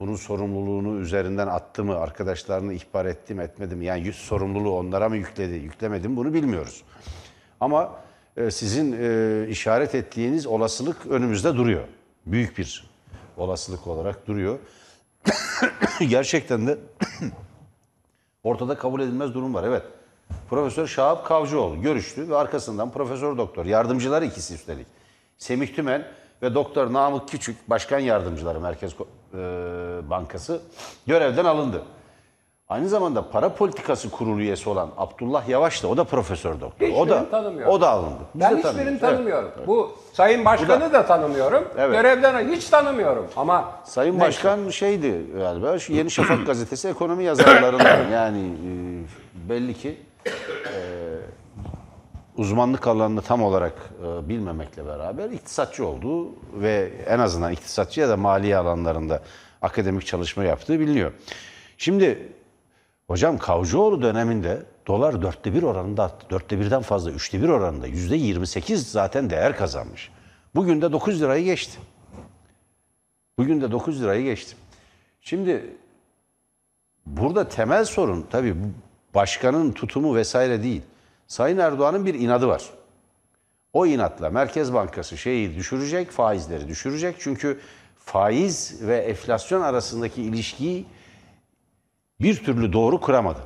bunun 0.00 0.16
sorumluluğunu 0.16 1.00
üzerinden 1.00 1.46
attı 1.46 1.84
mı, 1.84 1.96
arkadaşlarını 1.96 2.72
ihbar 2.72 3.04
etti 3.06 3.34
mi, 3.34 3.42
etmedi 3.42 3.74
mi? 3.74 3.84
Yani 3.84 4.06
yüz 4.06 4.16
sorumluluğu 4.16 4.78
onlara 4.78 5.08
mı 5.08 5.16
yükledi, 5.16 5.54
yüklemedi 5.54 6.08
mi 6.08 6.16
bunu 6.16 6.34
bilmiyoruz. 6.34 6.82
Ama 7.60 7.96
e, 8.36 8.50
sizin 8.50 8.96
e, 9.00 9.48
işaret 9.48 9.94
ettiğiniz 9.94 10.46
olasılık 10.46 11.06
önümüzde 11.06 11.56
duruyor. 11.56 11.84
Büyük 12.26 12.58
bir 12.58 12.90
olasılık 13.36 13.86
olarak 13.86 14.26
duruyor. 14.26 14.58
Gerçekten 16.08 16.66
de 16.66 16.78
ortada 18.44 18.78
kabul 18.78 19.00
edilmez 19.00 19.34
durum 19.34 19.54
var. 19.54 19.64
Evet. 19.64 19.82
Profesör 20.50 20.86
Şahap 20.86 21.26
Kavcıoğlu 21.26 21.82
görüştü 21.82 22.28
ve 22.28 22.36
arkasından 22.36 22.92
Profesör 22.92 23.38
Doktor 23.38 23.66
yardımcılar 23.66 24.22
ikisi 24.22 24.54
üstelik. 24.54 24.86
Semih 25.38 25.74
Tümen 25.74 26.06
ve 26.42 26.54
Doktor 26.54 26.92
Namık 26.92 27.28
Küçük 27.28 27.70
başkan 27.70 27.98
yardımcıları 27.98 28.60
Merkez 28.60 28.92
e, 28.92 29.36
Bankası 30.10 30.60
görevden 31.06 31.44
alındı. 31.44 31.82
Aynı 32.68 32.88
zamanda 32.88 33.30
para 33.30 33.54
politikası 33.54 34.10
kurulu 34.10 34.40
üyesi 34.40 34.68
olan 34.70 34.90
Abdullah 34.96 35.48
Yavaş 35.48 35.82
da 35.82 35.88
o 35.88 35.96
da 35.96 36.04
profesör 36.04 36.60
doktor. 36.60 36.86
o 36.86 36.90
Hiçbirini 36.90 37.08
da 37.10 37.30
tanımıyorum. 37.30 37.72
o 37.74 37.80
da 37.80 37.90
alındı. 37.90 38.18
Biz 38.34 38.40
Ben 38.40 38.56
hiçbirini 38.56 38.98
tanımıyorum. 39.00 39.50
Bu 39.66 39.90
Sayın 40.12 40.44
Başkanı 40.44 40.92
da 40.92 41.06
tanımıyorum. 41.06 41.68
Evet. 41.78 41.96
Görevden 41.96 42.48
hiç 42.52 42.64
tanımıyorum. 42.68 43.26
Ama 43.36 43.72
Sayın 43.84 44.12
Neyse. 44.12 44.26
Başkan 44.26 44.68
şeydi 44.70 45.26
galiba 45.38 45.78
şu 45.78 45.92
Yeni 45.92 46.10
Şafak 46.10 46.46
gazetesi 46.46 46.88
ekonomi 46.88 47.24
yazarlarından 47.24 48.08
yani 48.12 48.38
e, 48.46 49.48
belli 49.50 49.74
ki 49.74 49.96
uzmanlık 52.36 52.86
alanını 52.86 53.22
tam 53.22 53.42
olarak 53.42 53.90
e, 54.02 54.28
bilmemekle 54.28 54.86
beraber 54.86 55.30
iktisatçı 55.30 55.86
olduğu 55.86 56.32
ve 56.54 56.92
en 57.06 57.18
azından 57.18 57.52
iktisatçı 57.52 58.00
ya 58.00 58.08
da 58.08 58.16
maliye 58.16 58.56
alanlarında 58.56 59.22
akademik 59.62 60.06
çalışma 60.06 60.44
yaptığı 60.44 60.80
biliniyor. 60.80 61.12
Şimdi 61.78 62.32
hocam 63.06 63.38
Kavcıoğlu 63.38 64.02
döneminde 64.02 64.62
dolar 64.86 65.22
dörtte 65.22 65.54
bir 65.54 65.62
oranında 65.62 66.04
arttı. 66.04 66.30
Dörtte 66.30 66.60
birden 66.60 66.82
fazla, 66.82 67.10
üçte 67.10 67.42
bir 67.42 67.48
oranında. 67.48 67.86
Yüzde 67.86 68.16
28 68.16 68.90
zaten 68.90 69.30
değer 69.30 69.56
kazanmış. 69.56 70.10
Bugün 70.54 70.82
de 70.82 70.92
9 70.92 71.22
lirayı 71.22 71.44
geçti. 71.44 71.78
Bugün 73.38 73.60
de 73.60 73.70
9 73.70 74.02
lirayı 74.02 74.24
geçtim. 74.24 74.58
Şimdi 75.20 75.76
burada 77.06 77.48
temel 77.48 77.84
sorun 77.84 78.26
tabii 78.30 78.54
başkanın 79.14 79.72
tutumu 79.72 80.14
vesaire 80.14 80.62
değil. 80.62 80.82
Sayın 81.26 81.58
Erdoğan'ın 81.58 82.06
bir 82.06 82.14
inadı 82.14 82.48
var. 82.48 82.62
O 83.72 83.86
inatla 83.86 84.30
Merkez 84.30 84.74
Bankası 84.74 85.16
şeyi 85.16 85.56
düşürecek, 85.56 86.10
faizleri 86.10 86.68
düşürecek. 86.68 87.16
Çünkü 87.18 87.60
faiz 87.96 88.78
ve 88.82 88.96
enflasyon 88.96 89.62
arasındaki 89.62 90.22
ilişkiyi 90.22 90.86
bir 92.20 92.44
türlü 92.44 92.72
doğru 92.72 93.00
kuramadı. 93.00 93.40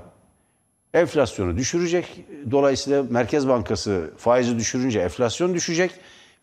Enflasyonu 0.95 1.57
düşürecek. 1.57 2.25
Dolayısıyla 2.51 3.05
Merkez 3.11 3.49
Bankası 3.49 4.11
faizi 4.17 4.59
düşürünce 4.59 5.01
enflasyon 5.01 5.55
düşecek 5.55 5.91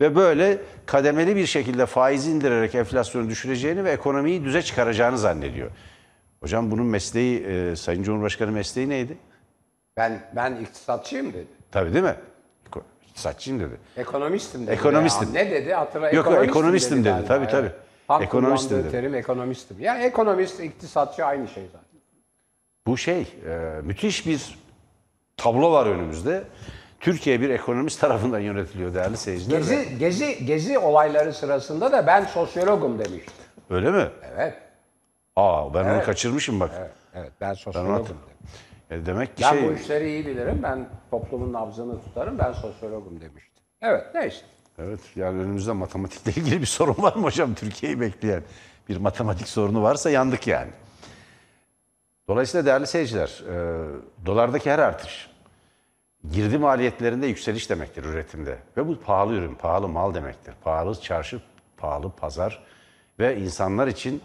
ve 0.01 0.15
böyle 0.15 0.57
kademeli 0.85 1.35
bir 1.35 1.45
şekilde 1.45 1.85
faizi 1.85 2.31
indirerek 2.31 2.75
enflasyonu 2.75 3.29
düşüreceğini 3.29 3.83
ve 3.83 3.91
ekonomiyi 3.91 4.43
düze 4.43 4.61
çıkaracağını 4.61 5.17
zannediyor. 5.17 5.71
Hocam 6.39 6.71
bunun 6.71 6.85
mesleği, 6.85 7.43
e, 7.43 7.75
Sayın 7.75 8.03
Cumhurbaşkanı 8.03 8.51
mesleği 8.51 8.89
neydi? 8.89 9.17
Ben 9.97 10.19
ben 10.35 10.55
iktisatçıyım 10.55 11.33
dedi. 11.33 11.47
Tabii 11.71 11.93
değil 11.93 12.03
mi? 12.03 12.15
İktisatçıyım 13.09 13.59
dedi. 13.59 13.77
Ekonomistim 13.97 14.61
dedi. 14.67 14.71
Ekonomistim. 14.71 15.27
Ya, 15.35 15.43
ne 15.43 15.51
dedi? 15.51 15.73
Hatırla. 15.73 16.09
Yok, 16.11 16.25
yok, 16.25 16.43
ekonomistim 16.43 16.97
dedi. 16.97 17.09
galiba, 17.09 17.27
Tabii, 17.27 17.47
tabii. 17.47 17.71
Halk 18.07 18.23
Ekonomistim 18.23 18.77
dedi. 18.77 18.91
terim 18.91 19.15
ekonomistim. 19.15 19.77
Ya 19.79 19.97
ekonomist, 19.97 20.59
iktisatçı 20.59 21.25
aynı 21.25 21.47
şey 21.47 21.63
zaten. 21.65 21.99
Bu 22.87 22.97
şey, 22.97 23.21
e, 23.21 23.81
müthiş 23.83 24.27
bir 24.27 24.59
tablo 25.37 25.71
var 25.71 25.85
önümüzde. 25.85 26.43
Türkiye 26.99 27.41
bir 27.41 27.49
ekonomist 27.49 28.01
tarafından 28.01 28.39
yönetiliyor 28.39 28.93
değerli 28.93 29.17
seyirciler. 29.17 29.57
Gezi, 29.57 29.97
gezi, 29.99 30.45
gezi 30.45 30.79
olayları 30.79 31.33
sırasında 31.33 31.91
da 31.91 32.07
ben 32.07 32.25
sosyologum 32.25 32.99
demişti. 32.99 33.31
Öyle 33.69 33.91
mi? 33.91 34.07
Evet. 34.35 34.53
Aa 35.35 35.73
ben 35.73 35.85
onu 35.85 36.03
kaçırmışım 36.03 36.59
bak. 36.59 36.71
Evet, 36.79 36.91
evet 37.15 37.31
ben 37.41 37.49
Ben 37.49 37.53
sosyologum 37.53 37.93
onu 37.95 38.05
dedim. 38.05 38.15
E, 38.91 39.05
demek 39.05 39.37
ki 39.37 39.43
Ben 39.43 39.53
şey... 39.53 39.69
bu 39.69 39.73
işleri 39.73 40.09
iyi 40.09 40.25
bilirim. 40.25 40.59
Ben 40.63 40.89
toplumun 41.11 41.53
nabzını 41.53 42.01
tutarım. 42.01 42.39
Ben 42.39 42.51
sosyologum 42.53 43.21
demiştim. 43.21 43.63
Evet 43.81 44.05
neyse. 44.15 44.45
Evet 44.79 44.99
yani 45.15 45.41
önümüzde 45.41 45.71
matematikle 45.71 46.31
ilgili 46.41 46.61
bir 46.61 46.65
sorun 46.65 47.03
var 47.03 47.15
mı 47.15 47.23
hocam 47.23 47.53
Türkiye'yi 47.53 48.01
bekleyen? 48.01 48.43
Bir 48.89 48.97
matematik 48.97 49.47
sorunu 49.47 49.83
varsa 49.83 50.09
yandık 50.09 50.47
yani. 50.47 50.71
Dolayısıyla 52.27 52.65
değerli 52.65 52.87
seyirciler, 52.87 53.43
e, 53.49 53.85
dolardaki 54.25 54.71
her 54.71 54.79
artış 54.79 55.29
girdi 56.31 56.57
maliyetlerinde 56.57 57.27
yükseliş 57.27 57.69
demektir 57.69 58.03
üretimde. 58.03 58.57
Ve 58.77 58.87
bu 58.87 58.99
pahalı 58.99 59.33
ürün, 59.33 59.55
pahalı 59.55 59.87
mal 59.87 60.13
demektir. 60.13 60.53
Pahalı 60.63 61.01
çarşı, 61.01 61.41
pahalı 61.77 62.11
pazar 62.11 62.63
ve 63.19 63.37
insanlar 63.37 63.87
için 63.87 64.21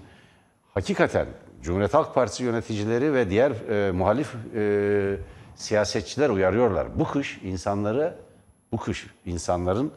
hakikaten 0.74 1.26
Cumhuriyet 1.62 1.94
Halk 1.94 2.14
Partisi 2.14 2.44
yöneticileri 2.44 3.14
ve 3.14 3.30
diğer 3.30 3.50
e, 3.50 3.92
muhalif 3.92 4.34
e, 4.54 5.16
siyasetçiler 5.54 6.30
uyarıyorlar. 6.30 6.86
Bu 6.98 7.04
kış 7.08 7.40
insanları, 7.42 8.14
bu 8.72 8.76
kış 8.76 9.06
insanların 9.26 9.92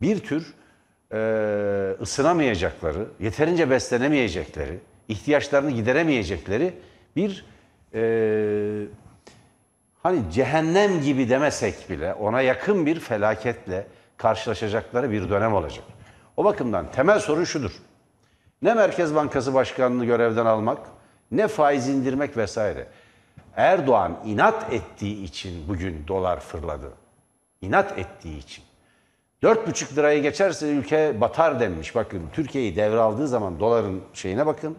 bir 0.00 0.18
tür 0.18 0.54
e, 1.12 1.16
ısınamayacakları, 2.00 3.06
yeterince 3.20 3.70
beslenemeyecekleri, 3.70 4.80
ihtiyaçlarını 5.08 5.70
gideremeyecekleri 5.70 6.74
bir 7.16 7.44
e, 7.94 8.86
hani 10.02 10.22
cehennem 10.32 11.00
gibi 11.00 11.28
demesek 11.28 11.90
bile 11.90 12.14
ona 12.14 12.40
yakın 12.40 12.86
bir 12.86 13.00
felaketle 13.00 13.86
karşılaşacakları 14.16 15.10
bir 15.10 15.30
dönem 15.30 15.54
olacak. 15.54 15.84
O 16.36 16.44
bakımdan 16.44 16.92
temel 16.92 17.18
sorun 17.18 17.44
şudur. 17.44 17.72
Ne 18.62 18.74
Merkez 18.74 19.14
Bankası 19.14 19.54
Başkanı'nı 19.54 20.04
görevden 20.04 20.46
almak, 20.46 20.78
ne 21.30 21.48
faiz 21.48 21.88
indirmek 21.88 22.36
vesaire. 22.36 22.86
Erdoğan 23.56 24.18
inat 24.24 24.72
ettiği 24.72 25.24
için 25.24 25.68
bugün 25.68 26.04
dolar 26.08 26.40
fırladı. 26.40 26.92
İnat 27.60 27.98
ettiği 27.98 28.38
için. 28.38 28.64
4,5 29.42 29.96
liraya 29.96 30.18
geçerse 30.18 30.68
ülke 30.68 31.20
batar 31.20 31.60
denmiş. 31.60 31.94
Bakın 31.94 32.22
Türkiye'yi 32.32 32.76
devraldığı 32.76 33.28
zaman 33.28 33.60
doların 33.60 34.02
şeyine 34.14 34.46
bakın, 34.46 34.76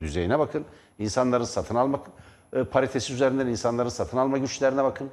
düzeyine 0.00 0.38
bakın. 0.38 0.64
İnsanların 0.98 1.44
satın 1.44 1.74
alma 1.74 2.00
e, 2.52 2.64
paritesi 2.64 3.12
üzerinden 3.12 3.46
insanların 3.46 3.88
satın 3.88 4.18
alma 4.18 4.38
güçlerine 4.38 4.84
bakın. 4.84 5.10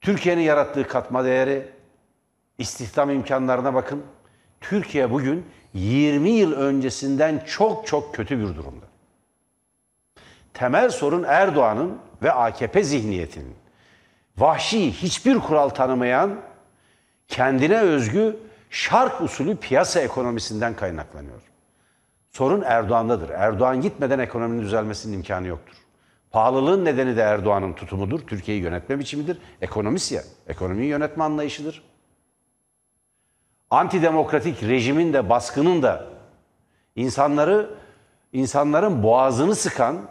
Türkiye'nin 0.00 0.42
yarattığı 0.42 0.88
katma 0.88 1.24
değeri, 1.24 1.68
istihdam 2.58 3.10
imkanlarına 3.10 3.74
bakın. 3.74 4.02
Türkiye 4.62 5.10
bugün 5.10 5.46
20 5.74 6.30
yıl 6.30 6.52
öncesinden 6.52 7.42
çok 7.46 7.86
çok 7.86 8.14
kötü 8.14 8.38
bir 8.38 8.56
durumda. 8.56 8.86
Temel 10.54 10.90
sorun 10.90 11.22
Erdoğan'ın 11.22 11.98
ve 12.22 12.32
AKP 12.32 12.84
zihniyetinin 12.84 13.54
vahşi, 14.38 14.92
hiçbir 14.92 15.38
kural 15.38 15.68
tanımayan, 15.68 16.40
kendine 17.28 17.78
özgü 17.78 18.36
şark 18.70 19.20
usulü 19.20 19.56
piyasa 19.56 20.00
ekonomisinden 20.00 20.76
kaynaklanıyor. 20.76 21.42
Sorun 22.30 22.62
Erdoğan'dadır. 22.62 23.30
Erdoğan 23.30 23.80
gitmeden 23.80 24.18
ekonominin 24.18 24.62
düzelmesinin 24.62 25.16
imkanı 25.16 25.46
yoktur. 25.46 25.76
Pahalılığın 26.30 26.84
nedeni 26.84 27.16
de 27.16 27.20
Erdoğan'ın 27.20 27.72
tutumudur. 27.72 28.20
Türkiye'yi 28.20 28.62
yönetme 28.62 28.98
biçimidir. 28.98 29.38
Ekonomist 29.60 30.12
ya. 30.12 30.22
Ekonomiyi 30.48 30.88
yönetme 30.88 31.24
anlayışıdır. 31.24 31.82
Antidemokratik 33.72 34.62
rejimin 34.62 35.12
de 35.12 35.28
baskının 35.28 35.82
da 35.82 36.06
insanları 36.96 37.70
insanların 38.32 39.02
boğazını 39.02 39.54
sıkan 39.54 40.08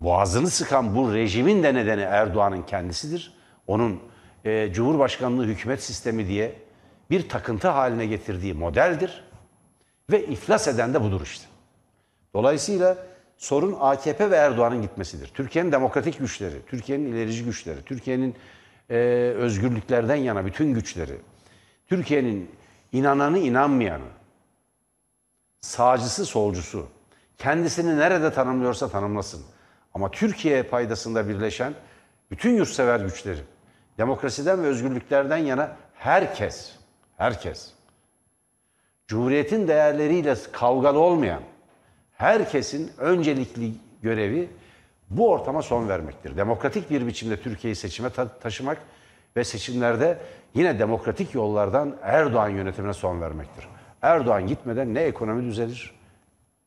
boğazını 0.00 0.50
sıkan 0.50 0.96
bu 0.96 1.14
rejimin 1.14 1.62
de 1.62 1.74
nedeni 1.74 2.00
Erdoğan'ın 2.00 2.62
kendisidir. 2.62 3.34
Onun 3.66 4.00
e, 4.44 4.72
Cumhurbaşkanlığı 4.72 5.44
hükümet 5.44 5.82
sistemi 5.82 6.28
diye 6.28 6.54
bir 7.10 7.28
takıntı 7.28 7.68
haline 7.68 8.06
getirdiği 8.06 8.54
modeldir. 8.54 9.24
Ve 10.10 10.26
iflas 10.26 10.68
eden 10.68 10.94
de 10.94 11.00
budur 11.02 11.20
işte. 11.24 11.46
Dolayısıyla 12.34 12.96
sorun 13.36 13.76
AKP 13.80 14.30
ve 14.30 14.36
Erdoğan'ın 14.36 14.82
gitmesidir. 14.82 15.30
Türkiye'nin 15.34 15.72
demokratik 15.72 16.18
güçleri, 16.18 16.56
Türkiye'nin 16.66 17.12
ilerici 17.12 17.44
güçleri, 17.44 17.82
Türkiye'nin 17.82 18.34
e, 18.90 18.96
özgürlüklerden 19.36 20.16
yana 20.16 20.46
bütün 20.46 20.74
güçleri, 20.74 21.16
Türkiye'nin 21.88 22.61
inananı 22.92 23.38
inanmayanı, 23.38 24.08
sağcısı 25.60 26.26
solcusu, 26.26 26.86
kendisini 27.38 27.98
nerede 27.98 28.32
tanımlıyorsa 28.32 28.88
tanımlasın. 28.88 29.42
Ama 29.94 30.10
Türkiye 30.10 30.62
paydasında 30.62 31.28
birleşen 31.28 31.74
bütün 32.30 32.56
yurtsever 32.56 33.00
güçleri, 33.00 33.40
demokrasiden 33.98 34.62
ve 34.62 34.66
özgürlüklerden 34.66 35.36
yana 35.36 35.76
herkes, 35.94 36.72
herkes, 37.16 37.72
Cumhuriyetin 39.12 39.68
değerleriyle 39.68 40.36
kavgalı 40.52 40.98
olmayan 40.98 41.42
herkesin 42.12 42.92
öncelikli 42.98 43.72
görevi 44.02 44.50
bu 45.10 45.30
ortama 45.30 45.62
son 45.62 45.88
vermektir. 45.88 46.36
Demokratik 46.36 46.90
bir 46.90 47.06
biçimde 47.06 47.40
Türkiye'yi 47.40 47.76
seçime 47.76 48.10
ta- 48.10 48.38
taşımak 48.38 48.78
ve 49.36 49.44
seçimlerde 49.44 50.18
yine 50.54 50.78
demokratik 50.78 51.34
yollardan 51.34 51.96
Erdoğan 52.02 52.48
yönetimine 52.48 52.92
son 52.92 53.20
vermektir. 53.20 53.68
Erdoğan 54.02 54.46
gitmeden 54.46 54.94
ne 54.94 55.00
ekonomi 55.00 55.44
düzelir, 55.44 55.94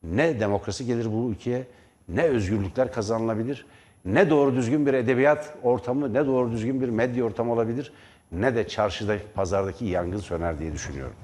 ne 0.04 0.40
demokrasi 0.40 0.86
gelir 0.86 1.14
bu 1.14 1.30
ülkeye, 1.32 1.64
ne 2.10 2.24
özgürlükler 2.24 2.92
kazanılabilir, 2.92 3.66
ne 4.06 4.30
doğru 4.30 4.56
düzgün 4.56 4.86
bir 4.86 4.94
edebiyat 4.94 5.54
ortamı, 5.64 6.14
ne 6.14 6.26
doğru 6.26 6.52
düzgün 6.52 6.82
bir 6.82 6.90
medya 6.90 7.26
ortamı 7.26 7.54
olabilir, 7.54 7.94
ne 8.32 8.56
de 8.56 8.68
çarşıda, 8.68 9.16
pazardaki 9.36 9.86
yangın 9.86 10.20
söner 10.20 10.60
diye 10.60 10.74
düşünüyorum. 10.74 11.16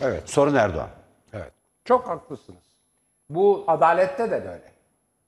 Evet. 0.00 0.30
Sorun 0.30 0.54
Erdoğan. 0.54 0.88
Evet. 1.32 1.52
Çok 1.84 2.08
haklısınız. 2.08 2.62
Bu 3.30 3.64
adalette 3.66 4.30
de 4.30 4.44
böyle. 4.44 4.72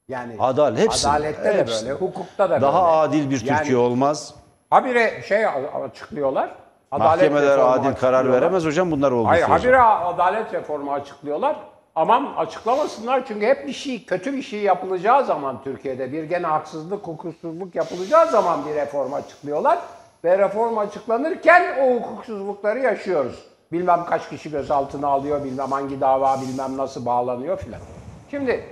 Yani 0.08 0.36
Adalet 0.38 0.78
hepsinde, 0.78 1.12
adalette 1.12 1.44
de 1.44 1.58
hepsinde. 1.58 1.90
böyle, 1.90 2.00
hukukta 2.00 2.50
da 2.50 2.60
Daha 2.60 2.82
böyle. 2.84 2.96
adil 2.96 3.30
bir 3.30 3.44
Yani 3.44 3.58
Türkiye 3.58 3.76
olmaz. 3.78 4.34
Habire 4.70 5.22
şey 5.22 5.46
açıklıyorlar. 5.46 6.54
Adalet 6.94 7.32
Mahkemeler 7.32 7.58
adil 7.58 7.94
karar 7.94 8.32
veremez 8.32 8.64
hocam 8.64 8.90
bunlar 8.90 9.12
olduğu 9.12 9.28
Hayır, 9.28 9.42
habire 9.42 9.80
adalet 9.80 10.54
reformu 10.54 10.92
açıklıyorlar. 10.92 11.56
Aman 11.94 12.34
açıklamasınlar 12.36 13.26
çünkü 13.28 13.46
hep 13.46 13.66
bir 13.66 13.72
şey, 13.72 14.04
kötü 14.04 14.32
bir 14.32 14.42
şey 14.42 14.60
yapılacağı 14.60 15.24
zaman 15.24 15.62
Türkiye'de 15.64 16.12
bir 16.12 16.24
gene 16.24 16.46
haksızlık, 16.46 17.06
hukuksuzluk 17.06 17.74
yapılacağı 17.74 18.26
zaman 18.26 18.66
bir 18.66 18.74
reform 18.74 19.12
açıklıyorlar. 19.12 19.78
Ve 20.24 20.38
reform 20.38 20.78
açıklanırken 20.78 21.62
o 21.82 21.94
hukuksuzlukları 21.96 22.78
yaşıyoruz. 22.78 23.44
Bilmem 23.72 24.04
kaç 24.04 24.28
kişi 24.28 24.50
gözaltına 24.50 25.08
alıyor, 25.08 25.44
bilmem 25.44 25.70
hangi 25.72 26.00
dava, 26.00 26.40
bilmem 26.40 26.76
nasıl 26.76 27.06
bağlanıyor 27.06 27.58
filan. 27.58 27.80
Şimdi 28.30 28.64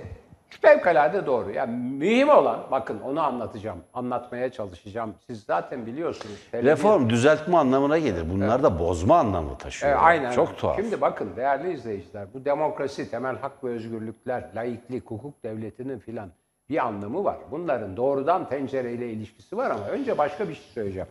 fevkalade 0.61 1.25
doğru. 1.25 1.51
Yani 1.51 1.77
mühim 1.77 2.29
olan, 2.29 2.59
bakın 2.71 2.99
onu 3.01 3.21
anlatacağım, 3.21 3.77
anlatmaya 3.93 4.51
çalışacağım. 4.51 5.13
Siz 5.27 5.43
zaten 5.43 5.85
biliyorsunuz. 5.85 6.35
televizyon- 6.51 6.71
Reform 6.71 7.09
düzeltme 7.09 7.57
anlamına 7.57 7.97
gelir. 7.97 8.29
Bunlar 8.29 8.63
da 8.63 8.79
bozma 8.79 9.17
anlamı 9.17 9.57
taşıyor. 9.57 9.91
e, 9.91 9.95
aynen. 9.95 10.31
Çok 10.31 10.57
tuhaf. 10.57 10.75
Şimdi 10.75 11.01
bakın 11.01 11.29
değerli 11.35 11.73
izleyiciler 11.73 12.27
bu 12.33 12.45
demokrasi, 12.45 13.11
temel 13.11 13.37
hak 13.37 13.63
ve 13.63 13.69
özgürlükler, 13.69 14.43
laiklik, 14.55 15.05
hukuk 15.11 15.43
devletinin 15.43 15.99
filan 15.99 16.29
bir 16.69 16.85
anlamı 16.85 17.23
var. 17.23 17.37
Bunların 17.51 17.97
doğrudan 17.97 18.49
pencereyle 18.49 19.09
ilişkisi 19.09 19.57
var 19.57 19.71
ama 19.71 19.87
önce 19.87 20.17
başka 20.17 20.49
bir 20.49 20.53
şey 20.53 20.63
söyleyeceğim. 20.73 21.07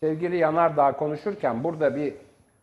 Sevgili 0.00 0.36
Yanardağ 0.36 0.92
konuşurken 0.92 1.64
burada 1.64 1.96
bir 1.96 2.14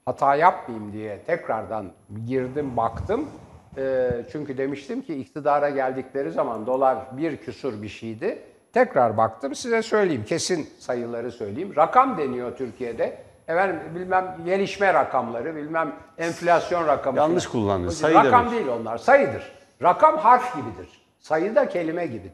hata 0.06 0.36
yapmayayım 0.36 0.94
diye 0.94 1.20
tekrardan 1.20 1.86
girdim 2.26 2.78
baktım. 2.78 3.30
E, 3.78 4.12
çünkü 4.32 4.58
demiştim 4.58 5.02
ki 5.02 5.16
iktidara 5.16 5.70
geldikleri 5.70 6.32
zaman 6.32 6.66
dolar 6.66 6.98
bir 7.18 7.38
küsur 7.38 7.82
bir 7.82 7.90
şeydi. 7.90 8.40
Tekrar 8.74 9.18
baktım 9.18 9.56
size 9.56 9.82
söyleyeyim 9.82 10.26
kesin 10.28 10.70
sayıları 10.80 11.32
söyleyeyim. 11.32 11.74
Rakam 11.76 12.18
deniyor 12.18 12.58
Türkiye'de. 12.58 13.18
Efendim 13.48 13.80
bilmem 13.96 14.38
gelişme 14.46 14.94
rakamları, 14.94 15.56
bilmem 15.56 15.96
enflasyon 16.18 16.88
rakamı. 16.88 17.18
Yanlış 17.18 17.44
falan. 17.44 17.52
kullandınız, 17.52 17.98
sayı 17.98 18.16
Rakam 18.16 18.46
demek. 18.46 18.52
değil 18.52 18.68
onlar, 18.68 18.98
sayıdır. 18.98 19.52
Rakam 19.82 20.18
harf 20.18 20.56
gibidir. 20.56 21.02
Sayı 21.20 21.56
da 21.56 21.70
kelime 21.70 22.06
gibidir. 22.06 22.32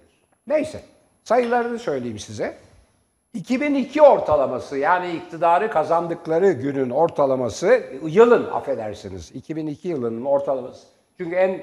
Neyse, 0.47 0.81
sayılarını 1.23 1.79
söyleyeyim 1.79 2.19
size. 2.19 2.57
2002 3.33 4.01
ortalaması 4.01 4.77
yani 4.77 5.11
iktidarı 5.11 5.71
kazandıkları 5.71 6.51
günün 6.51 6.89
ortalaması, 6.89 7.83
yılın 8.03 8.51
affedersiniz, 8.51 9.31
2002 9.35 9.87
yılının 9.87 10.25
ortalaması. 10.25 10.87
Çünkü 11.21 11.35
en 11.35 11.61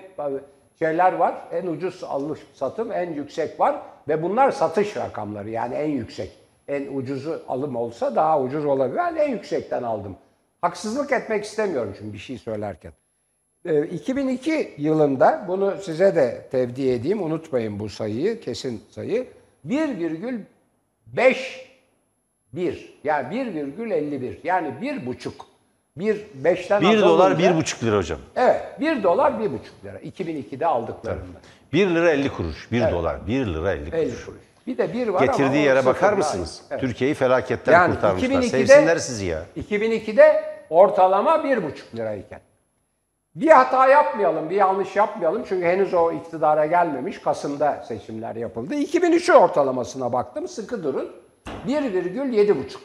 şeyler 0.79 1.13
var, 1.13 1.35
en 1.53 1.67
ucuz 1.67 2.05
alış 2.05 2.41
satım, 2.55 2.93
en 2.93 3.13
yüksek 3.13 3.61
var 3.61 3.83
ve 4.09 4.23
bunlar 4.23 4.51
satış 4.51 4.97
rakamları 4.97 5.51
yani 5.51 5.75
en 5.75 5.91
yüksek. 5.91 6.33
En 6.69 6.97
ucuzu 6.97 7.43
alım 7.49 7.77
olsa 7.77 8.17
daha 8.17 8.43
ucuz 8.43 8.65
olabilir. 8.65 8.97
Ben 8.97 9.17
en 9.17 9.31
yüksekten 9.31 9.83
aldım. 9.83 10.17
Haksızlık 10.61 11.13
etmek 11.13 11.45
istemiyorum 11.45 11.95
çünkü 11.99 12.13
bir 12.13 12.19
şey 12.19 12.39
söylerken. 12.39 12.93
Ee, 13.65 13.87
2002 13.87 14.75
yılında 14.79 15.45
bunu 15.49 15.75
size 15.83 16.17
de 16.17 16.49
tevdi 16.51 16.89
edeyim, 16.89 17.23
unutmayın 17.23 17.79
bu 17.79 17.89
sayıyı, 17.89 18.41
kesin 18.41 18.83
sayı. 18.91 19.27
1,5 19.67 21.37
1 22.53 22.99
yani 23.05 23.35
1,51 23.35 24.37
yani 24.45 24.81
bir 24.81 25.07
buçuk. 25.07 25.56
Bir 25.97 26.27
beşten 26.35 26.83
1 26.83 26.97
az 26.97 27.03
dolar 27.03 27.31
olunca- 27.31 27.51
1,5 27.51 27.85
lira 27.85 27.97
hocam. 27.97 28.19
Evet 28.37 28.63
1 28.81 29.03
dolar 29.03 29.33
1,5 29.41 29.85
lira 29.85 29.99
2002'de 29.99 30.67
aldıklarında. 30.67 31.39
1 31.73 31.89
lira 31.91 32.11
50 32.11 32.29
kuruş. 32.33 32.73
1 32.73 32.91
dolar 32.93 33.27
1 33.27 33.47
lira 33.47 33.73
50 33.73 33.91
kuruş. 33.91 34.03
50 34.03 34.25
kuruş. 34.25 34.41
Bir 34.67 34.79
de 34.79 34.93
bir 34.93 35.09
var 35.09 35.23
ama 35.23 35.27
Getirdiği 35.27 35.63
o 35.63 35.65
yere 35.65 35.87
bakar 35.87 36.13
mısınız? 36.13 36.63
Evet. 36.71 36.81
Türkiye'yi 36.81 37.15
felaketten 37.15 37.73
Yani 37.73 37.95
kurtarmışlar. 37.95 38.29
2002'de 38.29 38.49
Sevsinler 38.67 38.97
sizi 38.97 39.25
ya. 39.27 39.43
2002'de 39.57 40.45
ortalama 40.71 41.45
1,5 41.45 41.97
lirayken. 41.97 42.41
Bir 43.35 43.49
hata 43.49 43.87
yapmayalım, 43.89 44.51
bir 44.51 44.57
yanlış 44.57 44.97
yapmayalım. 44.97 45.45
Çünkü 45.49 45.67
henüz 45.67 45.95
o 45.95 46.13
iktidara 46.13 46.67
gelmemiş. 46.67 47.19
Kasım'da 47.21 47.85
seçimler 47.89 48.37
yapıldı. 48.37 48.75
2003 48.75 49.31
ortalamasına 49.31 50.13
baktım. 50.13 50.49
Sıkı 50.49 50.85
durun. 50.85 51.11
1,7,5. 51.67 52.79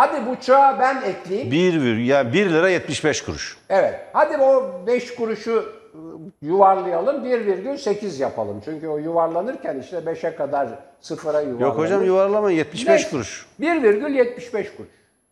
Hadi 0.00 0.26
buçuğa 0.26 0.78
ben 0.80 1.02
ekleyeyim. 1.02 1.50
1 1.50 1.82
vir 1.82 1.96
yani 1.96 2.32
1 2.32 2.50
lira 2.50 2.68
75 2.68 3.24
kuruş. 3.24 3.58
Evet. 3.68 4.00
Hadi 4.12 4.36
o 4.36 4.72
5 4.86 5.14
kuruşu 5.14 5.52
ıı, 5.52 6.18
yuvarlayalım. 6.42 7.24
1,8 7.24 8.22
yapalım. 8.22 8.62
Çünkü 8.64 8.88
o 8.88 8.98
yuvarlanırken 8.98 9.80
işte 9.80 9.96
5'e 9.96 10.36
kadar 10.36 10.68
sıfıra 11.00 11.40
yuvarlanır. 11.40 11.60
Yok 11.60 11.78
hocam 11.78 12.04
yuvarlama 12.04 12.50
75 12.50 12.88
Neyse. 12.88 13.10
kuruş. 13.10 13.46
1,75 13.60 14.76
kuruş. 14.76 14.90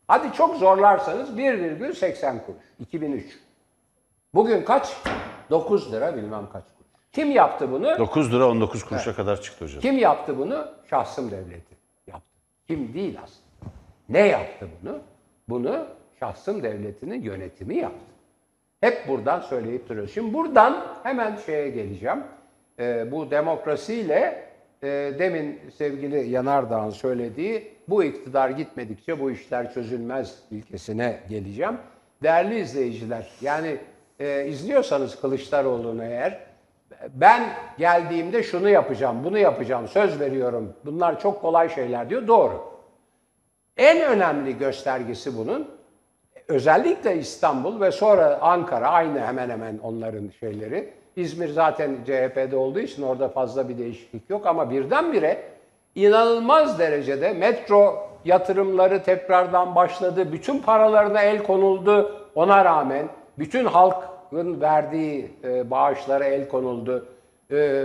Hadi 0.08 0.32
çok 0.32 0.56
zorlarsanız 0.56 1.30
1,80 1.30 2.44
kuruş. 2.46 2.62
2003. 2.80 3.38
Bugün 4.34 4.64
kaç? 4.64 4.96
9 5.50 5.92
lira 5.92 6.16
bilmem 6.16 6.46
kaç 6.52 6.64
kuruş. 6.64 6.90
Kim 7.12 7.30
yaptı 7.30 7.72
bunu? 7.72 7.98
9 7.98 8.32
lira 8.32 8.48
19 8.48 8.84
kuruşa 8.84 9.16
kadar 9.16 9.40
çıktı 9.40 9.64
hocam. 9.64 9.80
Kim 9.80 9.98
yaptı 9.98 10.38
bunu? 10.38 10.66
Şahsım 10.90 11.30
devleti 11.30 11.76
yaptı. 12.06 12.38
Kim 12.66 12.94
değil 12.94 13.18
aslında. 13.24 13.47
Ne 14.08 14.26
yaptı 14.26 14.68
bunu? 14.82 14.98
Bunu 15.48 15.86
şahsım 16.20 16.62
devletinin 16.62 17.22
yönetimi 17.22 17.76
yaptı. 17.76 18.06
Hep 18.80 19.08
buradan 19.08 19.40
söyleyip 19.40 19.88
duruyoruz. 19.88 20.14
Şimdi 20.14 20.34
buradan 20.34 20.86
hemen 21.02 21.36
şeye 21.36 21.70
geleceğim. 21.70 22.18
Ee, 22.78 23.12
bu 23.12 23.30
demokrasiyle 23.30 24.44
e, 24.82 24.86
demin 25.18 25.60
sevgili 25.76 26.30
Yanardağ'ın 26.30 26.90
söylediği 26.90 27.72
bu 27.88 28.04
iktidar 28.04 28.50
gitmedikçe 28.50 29.20
bu 29.20 29.30
işler 29.30 29.72
çözülmez 29.72 30.38
ilkesine 30.50 31.20
geleceğim. 31.28 31.76
Değerli 32.22 32.60
izleyiciler, 32.60 33.30
yani 33.40 33.76
e, 34.20 34.46
izliyorsanız 34.46 35.20
Kılıçdaroğlu'nu 35.20 36.04
eğer 36.04 36.40
ben 37.14 37.48
geldiğimde 37.78 38.42
şunu 38.42 38.68
yapacağım, 38.68 39.24
bunu 39.24 39.38
yapacağım, 39.38 39.88
söz 39.88 40.20
veriyorum. 40.20 40.72
Bunlar 40.84 41.20
çok 41.20 41.40
kolay 41.40 41.68
şeyler 41.68 42.10
diyor. 42.10 42.26
Doğru. 42.26 42.77
En 43.78 44.00
önemli 44.00 44.58
göstergesi 44.58 45.38
bunun 45.38 45.68
özellikle 46.48 47.16
İstanbul 47.16 47.80
ve 47.80 47.90
sonra 47.90 48.38
Ankara 48.40 48.88
aynı 48.88 49.20
hemen 49.20 49.50
hemen 49.50 49.78
onların 49.82 50.30
şeyleri. 50.40 50.92
İzmir 51.16 51.48
zaten 51.48 51.96
CHP'de 52.06 52.56
olduğu 52.56 52.80
için 52.80 53.02
orada 53.02 53.28
fazla 53.28 53.68
bir 53.68 53.78
değişiklik 53.78 54.30
yok 54.30 54.46
ama 54.46 54.70
birdenbire 54.70 55.42
inanılmaz 55.94 56.78
derecede 56.78 57.32
metro 57.32 58.08
yatırımları 58.24 59.02
tekrardan 59.02 59.74
başladı. 59.74 60.32
Bütün 60.32 60.58
paralarına 60.58 61.22
el 61.22 61.42
konuldu 61.42 62.26
ona 62.34 62.64
rağmen. 62.64 63.08
Bütün 63.38 63.64
halkın 63.64 64.60
verdiği 64.60 65.30
e, 65.44 65.70
bağışlara 65.70 66.24
el 66.24 66.48
konuldu. 66.48 67.06
E, 67.50 67.84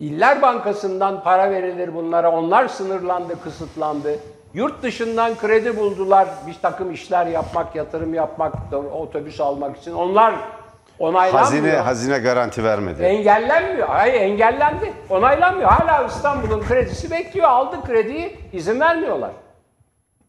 İller 0.00 0.42
Bankası'ndan 0.42 1.22
para 1.22 1.50
verilir 1.50 1.94
bunlara. 1.94 2.32
Onlar 2.32 2.68
sınırlandı, 2.68 3.42
kısıtlandı. 3.42 4.18
Yurt 4.54 4.82
dışından 4.82 5.36
kredi 5.38 5.76
buldular 5.76 6.28
bir 6.46 6.54
takım 6.62 6.92
işler 6.92 7.26
yapmak, 7.26 7.76
yatırım 7.76 8.14
yapmak, 8.14 8.54
otobüs 8.92 9.40
almak 9.40 9.76
için. 9.76 9.92
Onlar 9.92 10.34
onaylanmıyor. 10.98 11.44
Hazine 11.44 11.70
hazine 11.70 12.18
garanti 12.18 12.64
vermedi. 12.64 13.02
Engellenmiyor. 13.02 13.88
Hayır 13.88 14.14
engellendi. 14.14 14.92
Onaylanmıyor. 15.10 15.70
Hala 15.70 16.06
İstanbul'un 16.06 16.60
kredisi 16.62 17.10
bekliyor. 17.10 17.48
Aldı 17.48 17.82
krediyi 17.86 18.36
izin 18.52 18.80
vermiyorlar. 18.80 19.30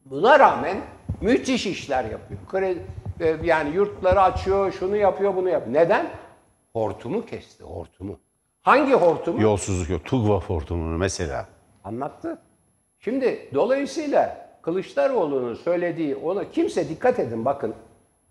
Buna 0.05 0.39
rağmen 0.39 0.77
müthiş 1.21 1.65
işler 1.65 2.03
yapıyor. 2.03 2.39
Kredi, 2.51 2.85
e, 3.19 3.35
yani 3.43 3.75
yurtları 3.75 4.21
açıyor, 4.21 4.71
şunu 4.71 4.95
yapıyor, 4.95 5.35
bunu 5.35 5.49
yapıyor. 5.49 5.73
Neden? 5.73 6.07
Hortumu 6.73 7.25
kesti, 7.25 7.63
hortumu. 7.63 8.19
Hangi 8.61 8.93
hortumu? 8.93 9.41
Yolsuzluk 9.41 9.89
yok. 9.89 10.05
Tugva 10.05 10.39
hortumunu 10.39 10.97
mesela. 10.97 11.45
Anlattı. 11.83 12.41
Şimdi 13.05 13.49
dolayısıyla 13.53 14.47
Kılıçdaroğlu'nun 14.61 15.53
söylediği 15.53 16.15
ona 16.15 16.51
kimse 16.51 16.89
dikkat 16.89 17.19
edin 17.19 17.45
bakın. 17.45 17.75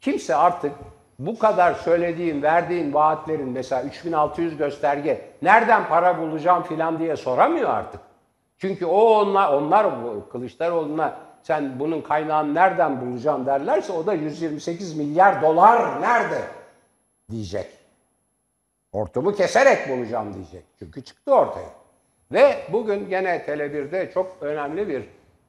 Kimse 0.01 0.37
artık 0.37 0.73
bu 1.19 1.39
kadar 1.39 1.75
söylediğim, 1.75 2.43
verdiğin 2.43 2.95
vaatlerin 2.95 3.49
mesela 3.49 3.83
3600 3.83 4.57
gösterge 4.57 5.31
nereden 5.43 5.89
para 5.89 6.19
bulacağım 6.19 6.63
filan 6.63 6.99
diye 6.99 7.17
soramıyor 7.17 7.71
artık. 7.71 8.01
Çünkü 8.59 8.87
o 8.87 9.01
onlar, 9.01 9.53
onlar 9.53 9.87
Kılıçdaroğlu'na 10.31 11.17
sen 11.43 11.81
bunun 11.81 12.01
kaynağını 12.01 12.55
nereden 12.55 13.01
bulacağım 13.01 13.47
derlerse 13.47 13.93
o 13.93 14.07
da 14.07 14.15
128 14.15 14.97
milyar 14.97 15.43
dolar 15.43 16.01
nerede 16.01 16.41
diyecek. 17.31 17.67
Hortumu 18.93 19.35
keserek 19.35 19.89
bulacağım 19.89 20.35
diyecek. 20.35 20.65
Çünkü 20.79 21.05
çıktı 21.05 21.35
ortaya. 21.35 21.84
Ve 22.35 22.57
bugün 22.73 23.09
gene 23.09 23.37
Tele1'de 23.37 24.11
çok 24.15 24.37
önemli 24.41 24.89
bir 24.89 25.03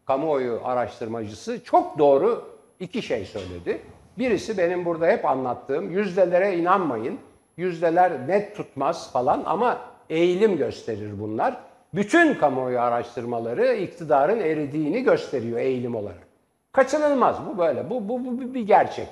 kamuoyu 0.06 0.62
araştırmacısı 0.63 1.63
çok 1.63 2.00
doğru 2.00 2.45
iki 2.80 3.02
şey 3.02 3.26
söyledi. 3.26 3.82
Birisi 4.17 4.58
benim 4.58 4.86
burada 4.86 5.08
hep 5.08 5.26
anlattığım 5.26 5.91
yüzdelere 5.91 6.58
inanmayın. 6.58 7.19
Yüzdeler 7.58 8.28
net 8.28 8.56
tutmaz 8.56 9.13
falan 9.13 9.43
ama 9.45 9.82
eğilim 10.10 10.58
gösterir 10.58 11.19
bunlar. 11.19 11.58
Bütün 11.93 12.34
kamuoyu 12.34 12.82
araştırmaları 12.82 13.74
iktidarın 13.74 14.39
eridiğini 14.39 15.04
gösteriyor 15.04 15.60
eğilim 15.60 15.95
olarak. 15.95 16.28
Kaçınılmaz 16.71 17.38
bu 17.48 17.58
böyle. 17.58 17.89
Bu, 17.89 18.10
bu, 18.10 18.26
bu 18.26 18.54
bir 18.54 18.67
gerçek. 18.67 19.08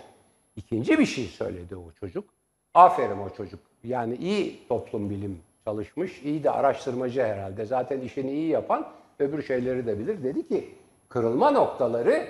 İkinci 0.56 1.00
bir 1.00 1.06
şey 1.06 1.26
söyledi 1.26 1.76
o 1.76 1.92
çocuk. 2.00 2.30
Aferin 2.74 3.18
o 3.18 3.30
çocuk. 3.30 3.60
Yani 3.84 4.16
iyi 4.16 4.68
toplum 4.68 5.10
bilim 5.10 5.40
çalışmış, 5.66 6.22
iyi 6.24 6.44
de 6.44 6.52
araştırmacı 6.52 7.24
herhalde. 7.24 7.66
Zaten 7.66 8.02
işini 8.02 8.32
iyi 8.32 8.50
yapan 8.50 8.88
öbür 9.20 9.44
şeyleri 9.44 9.88
de 9.88 10.00
bilir. 10.00 10.24
Dedi 10.24 10.48
ki 10.48 10.76
kırılma 11.10 11.52
noktaları 11.52 12.28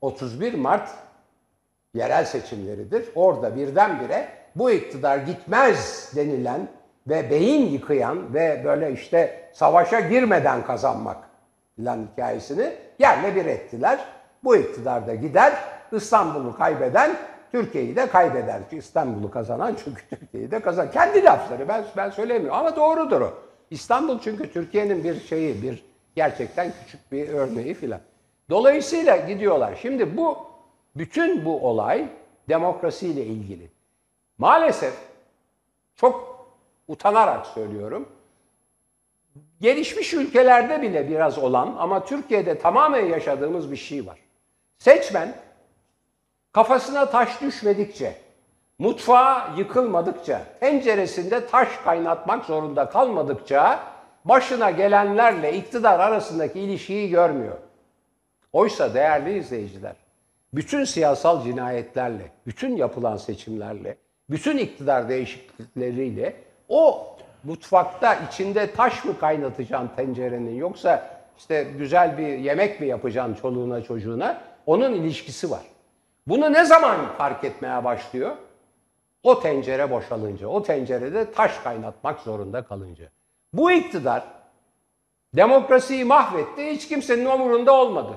31 0.00 0.54
Mart 0.54 0.90
yerel 1.94 2.24
seçimleridir. 2.24 3.08
Orada 3.14 3.56
birdenbire 3.56 4.28
bu 4.56 4.70
iktidar 4.70 5.18
gitmez 5.18 6.12
denilen 6.16 6.68
ve 7.08 7.30
beyin 7.30 7.70
yıkayan 7.70 8.34
ve 8.34 8.62
böyle 8.64 8.92
işte 8.92 9.50
savaşa 9.52 10.00
girmeden 10.00 10.64
kazanmak 10.64 11.16
filan 11.76 12.06
hikayesini 12.12 12.72
yerle 12.98 13.34
bir 13.34 13.46
ettiler. 13.46 14.00
Bu 14.44 14.56
iktidar 14.56 15.06
da 15.06 15.14
gider, 15.14 15.52
İstanbul'u 15.92 16.56
kaybeden 16.56 17.16
Türkiye'yi 17.52 17.96
de 17.96 18.08
kaybeder. 18.08 18.60
İstanbul'u 18.72 19.30
kazanan 19.30 19.76
çünkü 19.84 20.02
Türkiye'yi 20.08 20.50
de 20.50 20.60
kazan. 20.60 20.90
Kendi 20.90 21.24
lafları 21.24 21.68
ben 21.68 21.84
ben 21.96 22.10
söylemiyorum 22.10 22.58
ama 22.58 22.76
doğrudur 22.76 23.20
o. 23.20 23.34
İstanbul 23.70 24.18
çünkü 24.18 24.52
Türkiye'nin 24.52 25.04
bir 25.04 25.20
şeyi, 25.20 25.62
bir 25.62 25.84
gerçekten 26.16 26.72
küçük 26.84 27.12
bir 27.12 27.28
örneği 27.28 27.74
filan. 27.74 28.00
Dolayısıyla 28.50 29.16
gidiyorlar. 29.16 29.78
Şimdi 29.82 30.16
bu 30.16 30.38
bütün 30.96 31.44
bu 31.44 31.68
olay 31.68 32.08
demokrasiyle 32.48 33.24
ilgili. 33.24 33.70
Maalesef 34.38 34.94
çok 35.96 36.46
utanarak 36.88 37.46
söylüyorum. 37.46 38.08
Gelişmiş 39.60 40.14
ülkelerde 40.14 40.82
bile 40.82 41.08
biraz 41.08 41.38
olan 41.38 41.76
ama 41.78 42.04
Türkiye'de 42.04 42.58
tamamen 42.58 43.06
yaşadığımız 43.06 43.70
bir 43.70 43.76
şey 43.76 44.06
var. 44.06 44.18
Seçmen 44.78 45.34
kafasına 46.52 47.10
taş 47.10 47.40
düşmedikçe, 47.40 48.14
mutfağı 48.78 49.58
yıkılmadıkça, 49.58 50.42
tenceresinde 50.60 51.46
taş 51.46 51.68
kaynatmak 51.84 52.44
zorunda 52.44 52.88
kalmadıkça 52.88 53.80
başına 54.24 54.70
gelenlerle 54.70 55.56
iktidar 55.56 56.00
arasındaki 56.00 56.60
ilişkiyi 56.60 57.10
görmüyor. 57.10 57.56
Oysa 58.52 58.94
değerli 58.94 59.38
izleyiciler, 59.38 59.96
bütün 60.54 60.84
siyasal 60.84 61.44
cinayetlerle, 61.44 62.32
bütün 62.46 62.76
yapılan 62.76 63.16
seçimlerle, 63.16 63.96
bütün 64.30 64.58
iktidar 64.58 65.08
değişiklikleriyle 65.08 66.36
o 66.68 67.16
mutfakta 67.44 68.14
içinde 68.14 68.72
taş 68.72 69.04
mı 69.04 69.18
kaynatacaksın 69.18 69.90
tencerenin 69.96 70.54
yoksa 70.54 71.22
işte 71.38 71.66
güzel 71.78 72.18
bir 72.18 72.38
yemek 72.38 72.80
mi 72.80 72.86
yapacaksın 72.86 73.34
çoluğuna 73.34 73.82
çocuğuna 73.82 74.40
onun 74.66 74.92
ilişkisi 74.92 75.50
var. 75.50 75.62
Bunu 76.26 76.52
ne 76.52 76.64
zaman 76.64 76.96
fark 77.18 77.44
etmeye 77.44 77.84
başlıyor? 77.84 78.36
O 79.22 79.40
tencere 79.40 79.90
boşalınca, 79.90 80.48
o 80.48 80.62
tencerede 80.62 81.32
taş 81.32 81.58
kaynatmak 81.58 82.20
zorunda 82.20 82.64
kalınca. 82.64 83.08
Bu 83.52 83.70
iktidar 83.72 84.24
demokrasiyi 85.34 86.04
mahvetti, 86.04 86.70
hiç 86.70 86.88
kimsenin 86.88 87.26
umurunda 87.26 87.72
olmadı. 87.72 88.12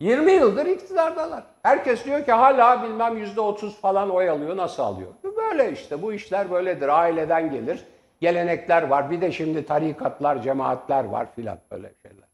20 0.00 0.32
yıldır 0.32 0.66
iktidardalar. 0.66 1.44
Herkes 1.62 2.04
diyor 2.04 2.24
ki 2.24 2.32
hala 2.32 2.82
bilmem 2.82 3.16
yüzde 3.16 3.40
30 3.40 3.80
falan 3.80 4.10
oy 4.10 4.30
alıyor, 4.30 4.56
nasıl 4.56 4.82
alıyor? 4.82 5.10
Böyle 5.36 5.72
işte 5.72 6.02
bu 6.02 6.12
işler 6.12 6.50
böyledir, 6.50 6.88
aileden 6.88 7.50
gelir. 7.50 7.84
Gelenekler 8.20 8.82
var, 8.82 9.10
bir 9.10 9.20
de 9.20 9.32
şimdi 9.32 9.66
tarikatlar, 9.66 10.42
cemaatler 10.42 11.04
var 11.04 11.26
filan 11.34 11.58
böyle 11.70 11.92
şeyler. 12.02 12.28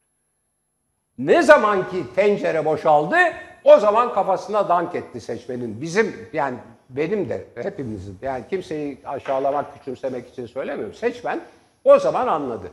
Ne 1.18 1.42
zaman 1.42 1.90
ki 1.90 2.14
tencere 2.14 2.64
boşaldı, 2.64 3.16
o 3.64 3.78
zaman 3.78 4.14
kafasına 4.14 4.68
dank 4.68 4.94
etti 4.94 5.20
seçmenin. 5.20 5.80
Bizim 5.80 6.28
yani 6.32 6.56
benim 6.90 7.28
de 7.28 7.44
hepimizin 7.54 8.18
yani 8.22 8.44
kimseyi 8.50 8.98
aşağılamak, 9.04 9.74
küçümsemek 9.78 10.28
için 10.28 10.46
söylemiyorum. 10.46 10.94
Seçmen 10.94 11.40
o 11.84 11.98
zaman 11.98 12.26
anladı. 12.26 12.70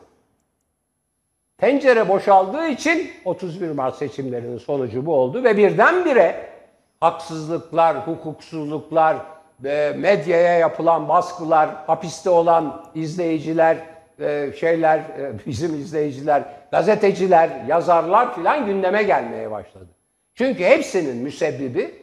Tencere 1.57 2.09
boşaldığı 2.09 2.67
için 2.67 3.11
31 3.25 3.71
Mart 3.71 3.95
seçimlerinin 3.95 4.57
sonucu 4.57 5.05
bu 5.05 5.15
oldu 5.15 5.43
ve 5.43 5.57
birdenbire 5.57 6.49
haksızlıklar, 6.99 8.07
hukuksuzluklar, 8.07 9.17
medyaya 9.95 10.57
yapılan 10.57 11.09
baskılar, 11.09 11.69
hapiste 11.87 12.29
olan 12.29 12.85
izleyiciler, 12.95 13.77
e, 14.19 14.51
şeyler, 14.59 14.97
e, 14.99 15.33
bizim 15.45 15.75
izleyiciler, 15.75 16.43
gazeteciler, 16.71 17.49
yazarlar 17.67 18.35
filan 18.35 18.65
gündeme 18.65 19.03
gelmeye 19.03 19.51
başladı. 19.51 19.87
Çünkü 20.35 20.63
hepsinin 20.63 21.17
müsebbibi 21.17 22.01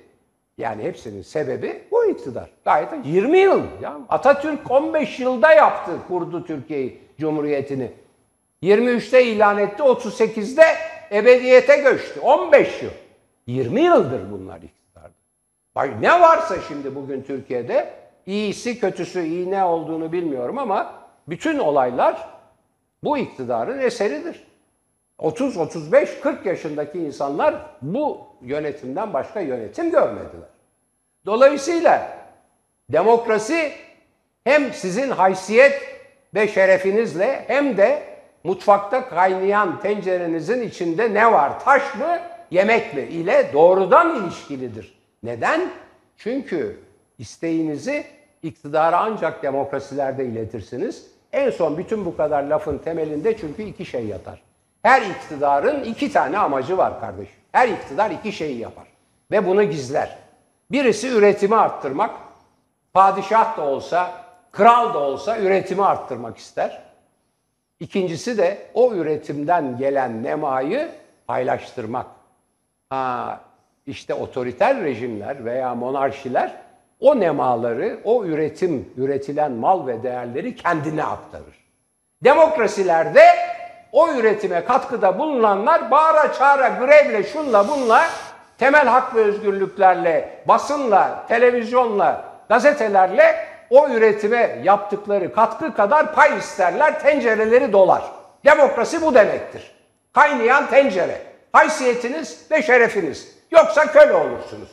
yani 0.58 0.82
hepsinin 0.82 1.22
sebebi 1.22 1.82
bu 1.90 2.04
iktidar. 2.04 2.50
Gayet 2.64 2.88
20 3.04 3.38
yıl. 3.38 3.62
Ya. 3.82 3.96
Atatürk 4.08 4.70
15 4.70 5.20
yılda 5.20 5.52
yaptı, 5.52 5.92
kurdu 6.08 6.44
Türkiye'yi, 6.44 7.00
Cumhuriyeti'ni. 7.18 7.92
23'te 8.62 9.24
ilan 9.24 9.58
etti, 9.58 9.82
38'de 9.82 10.64
ebediyete 11.12 11.76
göçtü. 11.76 12.20
15 12.20 12.82
yıl. 12.82 12.90
20 13.46 13.80
yıldır 13.80 14.32
bunlar 14.32 14.56
iktidarda. 14.56 15.14
Bak 15.74 16.00
ne 16.00 16.20
varsa 16.20 16.56
şimdi 16.68 16.94
bugün 16.94 17.22
Türkiye'de 17.22 17.94
iyisi 18.26 18.80
kötüsü 18.80 19.24
iyi 19.24 19.50
ne 19.50 19.64
olduğunu 19.64 20.12
bilmiyorum 20.12 20.58
ama 20.58 20.94
bütün 21.28 21.58
olaylar 21.58 22.28
bu 23.04 23.18
iktidarın 23.18 23.78
eseridir. 23.78 24.47
30, 25.18 25.56
35, 25.56 26.20
40 26.20 26.46
yaşındaki 26.46 26.98
insanlar 26.98 27.54
bu 27.82 28.26
yönetimden 28.42 29.12
başka 29.12 29.40
yönetim 29.40 29.90
görmediler. 29.90 30.48
Dolayısıyla 31.26 32.18
demokrasi 32.88 33.72
hem 34.44 34.72
sizin 34.72 35.10
haysiyet 35.10 35.82
ve 36.34 36.48
şerefinizle 36.48 37.44
hem 37.46 37.76
de 37.76 38.02
mutfakta 38.44 39.08
kaynayan 39.08 39.80
tencerenizin 39.80 40.62
içinde 40.62 41.14
ne 41.14 41.32
var? 41.32 41.60
Taş 41.60 41.94
mı, 41.94 42.18
yemek 42.50 42.94
mi 42.94 43.02
ile 43.02 43.50
doğrudan 43.52 44.24
ilişkilidir. 44.24 44.98
Neden? 45.22 45.70
Çünkü 46.16 46.80
isteğinizi 47.18 48.04
iktidara 48.42 48.98
ancak 48.98 49.42
demokrasilerde 49.42 50.24
iletirsiniz. 50.24 51.06
En 51.32 51.50
son 51.50 51.78
bütün 51.78 52.04
bu 52.04 52.16
kadar 52.16 52.42
lafın 52.42 52.78
temelinde 52.78 53.36
çünkü 53.36 53.62
iki 53.62 53.84
şey 53.84 54.06
yatar. 54.06 54.47
Her 54.82 55.02
iktidarın 55.02 55.84
iki 55.84 56.12
tane 56.12 56.38
amacı 56.38 56.78
var 56.78 57.00
kardeşim. 57.00 57.34
Her 57.52 57.68
iktidar 57.68 58.10
iki 58.10 58.32
şeyi 58.32 58.58
yapar 58.58 58.86
ve 59.30 59.46
bunu 59.46 59.64
gizler. 59.64 60.18
Birisi 60.70 61.08
üretimi 61.08 61.56
arttırmak, 61.56 62.10
padişah 62.92 63.56
da 63.56 63.62
olsa, 63.62 64.24
kral 64.52 64.94
da 64.94 64.98
olsa 64.98 65.38
üretimi 65.38 65.84
arttırmak 65.84 66.38
ister. 66.38 66.82
İkincisi 67.80 68.38
de 68.38 68.58
o 68.74 68.92
üretimden 68.92 69.78
gelen 69.78 70.22
nemayı 70.22 70.88
paylaştırmak. 71.26 72.06
Ha, 72.90 73.40
işte 73.86 74.14
otoriter 74.14 74.82
rejimler 74.82 75.44
veya 75.44 75.74
monarşiler 75.74 76.52
o 77.00 77.20
nemaları, 77.20 78.00
o 78.04 78.24
üretim, 78.24 78.92
üretilen 78.96 79.52
mal 79.52 79.86
ve 79.86 80.02
değerleri 80.02 80.56
kendine 80.56 81.04
aktarır. 81.04 81.64
Demokrasilerde 82.24 83.22
o 83.92 84.12
üretime 84.12 84.64
katkıda 84.64 85.18
bulunanlar 85.18 85.90
bağıra 85.90 86.32
çağıra 86.32 86.68
grevle 86.68 87.22
şunla 87.22 87.68
bunla 87.68 88.04
temel 88.58 88.86
hak 88.86 89.14
ve 89.14 89.20
özgürlüklerle, 89.20 90.42
basınla, 90.48 91.26
televizyonla, 91.28 92.24
gazetelerle 92.48 93.48
o 93.70 93.88
üretime 93.88 94.60
yaptıkları 94.64 95.32
katkı 95.32 95.74
kadar 95.74 96.14
pay 96.14 96.38
isterler, 96.38 97.00
tencereleri 97.00 97.72
dolar. 97.72 98.02
Demokrasi 98.44 99.02
bu 99.02 99.14
demektir. 99.14 99.72
Kaynayan 100.12 100.70
tencere. 100.70 101.22
Haysiyetiniz 101.52 102.46
ve 102.50 102.62
şerefiniz. 102.62 103.38
Yoksa 103.50 103.92
köle 103.92 104.12
olursunuz. 104.12 104.68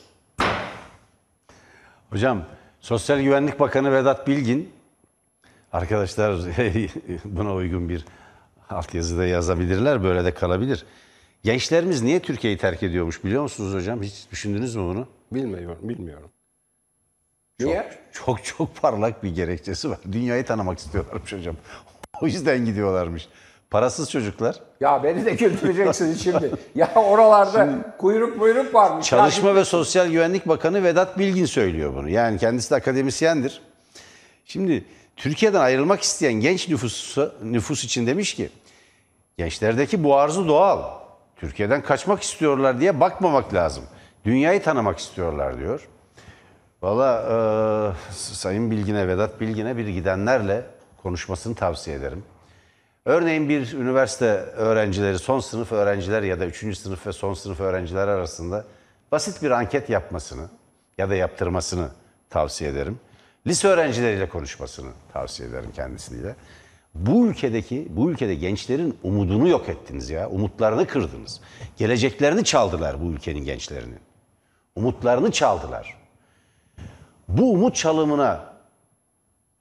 Hocam 2.10 2.41
Sosyal 2.80 3.19
Güvenlik 3.19 3.60
Bakanı 3.60 3.93
Vedat 3.93 4.28
Bilgin 4.28 4.73
arkadaşlar 5.73 6.36
buna 7.25 7.54
uygun 7.54 7.89
bir 7.89 8.06
altyazıda 8.69 9.25
yazabilirler 9.25 10.04
böyle 10.04 10.25
de 10.25 10.34
kalabilir. 10.34 10.86
Gençlerimiz 11.43 12.01
niye 12.01 12.19
Türkiye'yi 12.19 12.58
terk 12.58 12.84
ediyormuş 12.84 13.23
biliyor 13.23 13.43
musunuz 13.43 13.73
hocam? 13.73 14.01
Hiç 14.01 14.25
düşündünüz 14.32 14.75
mü 14.75 14.84
bunu? 14.84 15.08
Bilmiyorum, 15.32 15.78
bilmiyorum. 15.82 16.30
Niye? 17.60 17.91
Çok 18.12 18.43
çok 18.45 18.82
parlak 18.82 19.23
bir 19.23 19.36
gerekçesi 19.36 19.89
var. 19.89 19.97
Dünyayı 20.12 20.45
tanımak 20.45 20.80
istiyorlarmış 20.80 21.34
hocam. 21.34 21.56
O 22.21 22.25
yüzden 22.25 22.65
gidiyorlarmış. 22.65 23.28
Parasız 23.69 24.12
çocuklar. 24.12 24.56
Ya 24.80 25.04
beni 25.04 25.25
de 25.25 25.32
güldüreceksiniz 25.32 26.21
şimdi. 26.23 26.51
Ya 26.75 26.91
oralarda 26.95 27.95
kuyruk 27.97 28.39
buyruk 28.39 28.73
varmış. 28.73 29.06
Çalışma 29.08 29.56
ve 29.56 29.65
Sosyal 29.65 30.08
Güvenlik 30.08 30.47
Bakanı 30.47 30.84
Vedat 30.84 31.19
Bilgin 31.19 31.45
söylüyor 31.45 31.93
bunu. 31.95 32.10
Yani 32.10 32.38
kendisi 32.38 32.71
de 32.71 32.75
akademisyendir. 32.75 33.62
Şimdi 34.45 34.86
Türkiye'den 35.15 35.60
ayrılmak 35.60 36.01
isteyen 36.01 36.34
genç 36.34 36.69
nüfusu, 36.69 37.36
nüfus 37.43 37.84
için 37.84 38.08
demiş 38.08 38.34
ki 38.34 38.49
gençlerdeki 39.38 40.04
bu 40.04 40.15
arzu 40.15 40.47
doğal. 40.47 40.84
Türkiye'den 41.36 41.82
kaçmak 41.82 42.23
istiyorlar 42.23 42.80
diye 42.80 42.99
bakmamak 42.99 43.54
lazım. 43.54 43.84
Dünyayı 44.25 44.63
tanımak 44.63 44.99
istiyorlar 44.99 45.60
diyor. 45.60 45.88
Valla 46.82 47.95
e, 48.10 48.13
Sayın 48.13 48.71
Bilgin'e, 48.71 49.08
Vedat 49.08 49.41
Bilgin'e 49.41 49.78
bir 49.78 49.88
gidenlerle 49.88 50.65
konuşmasını 51.04 51.56
tavsiye 51.56 51.95
ederim. 51.95 52.23
Örneğin 53.06 53.49
bir 53.49 53.73
üniversite 53.73 54.25
öğrencileri, 54.36 55.19
son 55.19 55.39
sınıf 55.39 55.71
öğrenciler 55.71 56.23
ya 56.23 56.39
da 56.39 56.45
üçüncü 56.45 56.75
sınıf 56.75 57.08
ve 57.08 57.13
son 57.13 57.34
sınıf 57.34 57.60
öğrenciler 57.60 58.08
arasında 58.08 58.65
basit 59.12 59.43
bir 59.43 59.51
anket 59.51 59.89
yapmasını 59.89 60.49
ya 60.97 61.10
da 61.10 61.15
yaptırmasını 61.15 61.89
tavsiye 62.30 62.69
ederim. 62.69 62.99
Lise 63.48 63.68
öğrencileriyle 63.68 64.30
konuşmasını 64.30 64.92
tavsiye 65.14 65.50
ederim 65.50 65.72
kendisiyle. 65.76 66.36
Bu 66.96 67.28
ülkedeki, 67.28 67.88
bu 67.90 68.12
ülkede 68.12 68.36
gençlerin 68.36 68.98
umudunu 69.04 69.48
yok 69.48 69.70
ettiniz 69.70 70.10
ya. 70.10 70.30
Umutlarını 70.30 70.88
kırdınız. 70.88 71.42
Geleceklerini 71.78 72.44
çaldılar 72.44 73.02
bu 73.02 73.06
ülkenin 73.06 73.46
gençlerinin. 73.46 74.00
Umutlarını 74.76 75.32
çaldılar. 75.32 75.98
Bu 77.28 77.52
umut 77.52 77.76
çalımına 77.76 78.54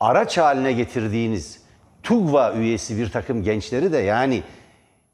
araç 0.01 0.39
haline 0.39 0.73
getirdiğiniz 0.73 1.63
TUGVA 2.03 2.53
üyesi 2.53 2.99
bir 2.99 3.11
takım 3.11 3.43
gençleri 3.43 3.93
de 3.93 3.99
yani 3.99 4.43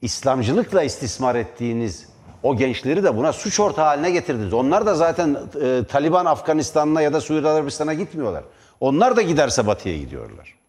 İslamcılıkla 0.03 0.83
istismar 0.83 1.35
ettiğiniz 1.35 2.09
o 2.43 2.57
gençleri 2.57 3.05
de 3.05 3.17
buna 3.17 3.33
suç 3.33 3.61
ortağı 3.61 3.85
haline 3.85 4.11
getirdiniz. 4.11 4.53
Onlar 4.53 4.87
da 4.87 4.95
zaten 4.95 5.39
e, 5.63 5.85
Taliban 5.89 6.27
Afganistan'la 6.27 7.03
ya 7.03 7.13
da 7.13 7.21
Suudi 7.21 7.49
Arabistan'a 7.49 7.95
gitmiyorlar. 7.95 8.45
Onlar 8.81 9.17
da 9.17 9.23
giderse 9.23 9.67
batıya 9.67 9.97
gidiyorlar. 9.97 10.61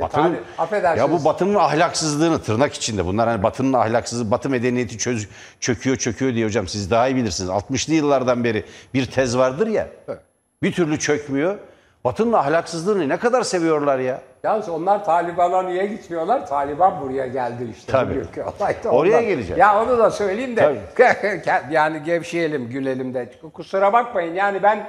Batı'nın, 0.00 0.22
tabii, 0.22 0.38
affedersiniz. 0.58 1.10
ya 1.10 1.18
bu 1.20 1.24
Batı'nın 1.24 1.54
ahlaksızlığını 1.54 2.42
tırnak 2.42 2.74
içinde 2.74 3.06
bunlar 3.06 3.28
hani 3.28 3.42
Batı'nın 3.42 3.72
ahlaksızlığı, 3.72 4.30
Batı 4.30 4.50
medeniyeti 4.50 4.98
çöz, 4.98 5.28
çöküyor 5.60 5.96
çöküyor 5.96 6.34
diye 6.34 6.46
hocam 6.46 6.68
siz 6.68 6.90
daha 6.90 7.08
iyi 7.08 7.16
bilirsiniz. 7.16 7.50
60'lı 7.50 7.94
yıllardan 7.94 8.44
beri 8.44 8.64
bir 8.94 9.10
tez 9.10 9.38
vardır 9.38 9.66
ya. 9.66 9.88
Evet. 10.08 10.20
Bir 10.62 10.72
türlü 10.72 10.98
çökmüyor. 10.98 11.58
Batı'nın 12.04 12.32
ahlaksızlığını 12.32 13.08
ne 13.08 13.16
kadar 13.16 13.42
seviyorlar 13.42 13.98
ya. 13.98 14.20
Yalnız 14.42 14.68
onlar 14.68 15.04
Taliban'a 15.04 15.62
niye 15.62 15.86
gitmiyorlar? 15.86 16.46
Taliban 16.46 17.00
buraya 17.00 17.26
geldi 17.26 17.68
işte. 17.76 17.92
Tabii. 17.92 18.24
Olay 18.60 18.84
da 18.84 18.88
Oraya 18.88 19.22
geleceğim. 19.22 19.60
Ya 19.60 19.82
onu 19.82 19.98
da 19.98 20.10
söyleyeyim 20.10 20.56
de 20.56 20.78
yani 21.70 22.02
gevşeyelim, 22.02 22.68
gülelim 22.68 23.14
de. 23.14 23.32
Kusura 23.52 23.92
bakmayın 23.92 24.34
yani 24.34 24.62
ben 24.62 24.88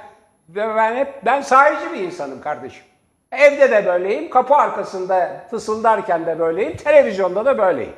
ben 0.55 0.95
hep 0.95 1.25
ben 1.25 1.41
sahici 1.41 1.93
bir 1.93 1.99
insanım 1.99 2.41
kardeşim. 2.41 2.83
Evde 3.31 3.71
de 3.71 3.85
böyleyim, 3.85 4.29
kapı 4.29 4.55
arkasında 4.55 5.45
fısıldarken 5.49 6.25
de 6.25 6.39
böyleyim, 6.39 6.77
televizyonda 6.77 7.45
da 7.45 7.57
böyleyim. 7.57 7.93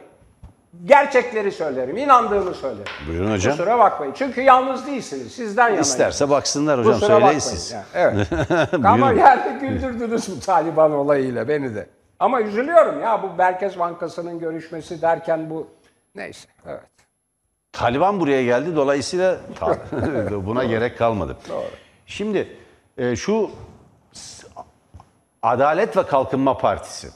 Gerçekleri 0.85 1.51
söylerim, 1.51 1.97
inandığımı 1.97 2.53
söylerim. 2.53 2.91
Buyurun 3.07 3.31
hocam. 3.31 3.51
Kusura 3.51 3.79
bakmayın. 3.79 4.13
Çünkü 4.17 4.41
yalnız 4.41 4.87
değilsiniz. 4.87 5.35
Sizden 5.35 5.63
yanayım. 5.63 5.81
İsterse 5.81 6.29
baksınlar 6.29 6.79
hocam 6.79 6.93
Kusura 6.93 7.19
söyleyin 7.19 7.39
siz. 7.39 7.71
yani, 7.71 7.85
Evet. 7.93 8.27
Ama 8.85 9.13
yani 9.13 9.59
güldürdünüz 9.59 10.35
bu 10.35 10.39
Taliban 10.39 10.91
olayıyla 10.91 11.47
beni 11.47 11.75
de. 11.75 11.87
Ama 12.19 12.41
üzülüyorum 12.41 13.01
ya 13.01 13.23
bu 13.23 13.29
Merkez 13.37 13.79
Bankası'nın 13.79 14.39
görüşmesi 14.39 15.01
derken 15.01 15.49
bu 15.49 15.67
neyse 16.15 16.47
evet. 16.67 16.81
Taliban 17.71 18.19
buraya 18.19 18.43
geldi 18.43 18.75
dolayısıyla 18.75 19.37
buna 20.45 20.63
gerek 20.63 20.97
kalmadı. 20.97 21.37
Şimdi 22.11 22.47
e, 22.97 23.15
şu 23.15 23.51
Adalet 25.41 25.97
ve 25.97 26.03
Kalkınma 26.03 26.57
Partisi 26.57 27.09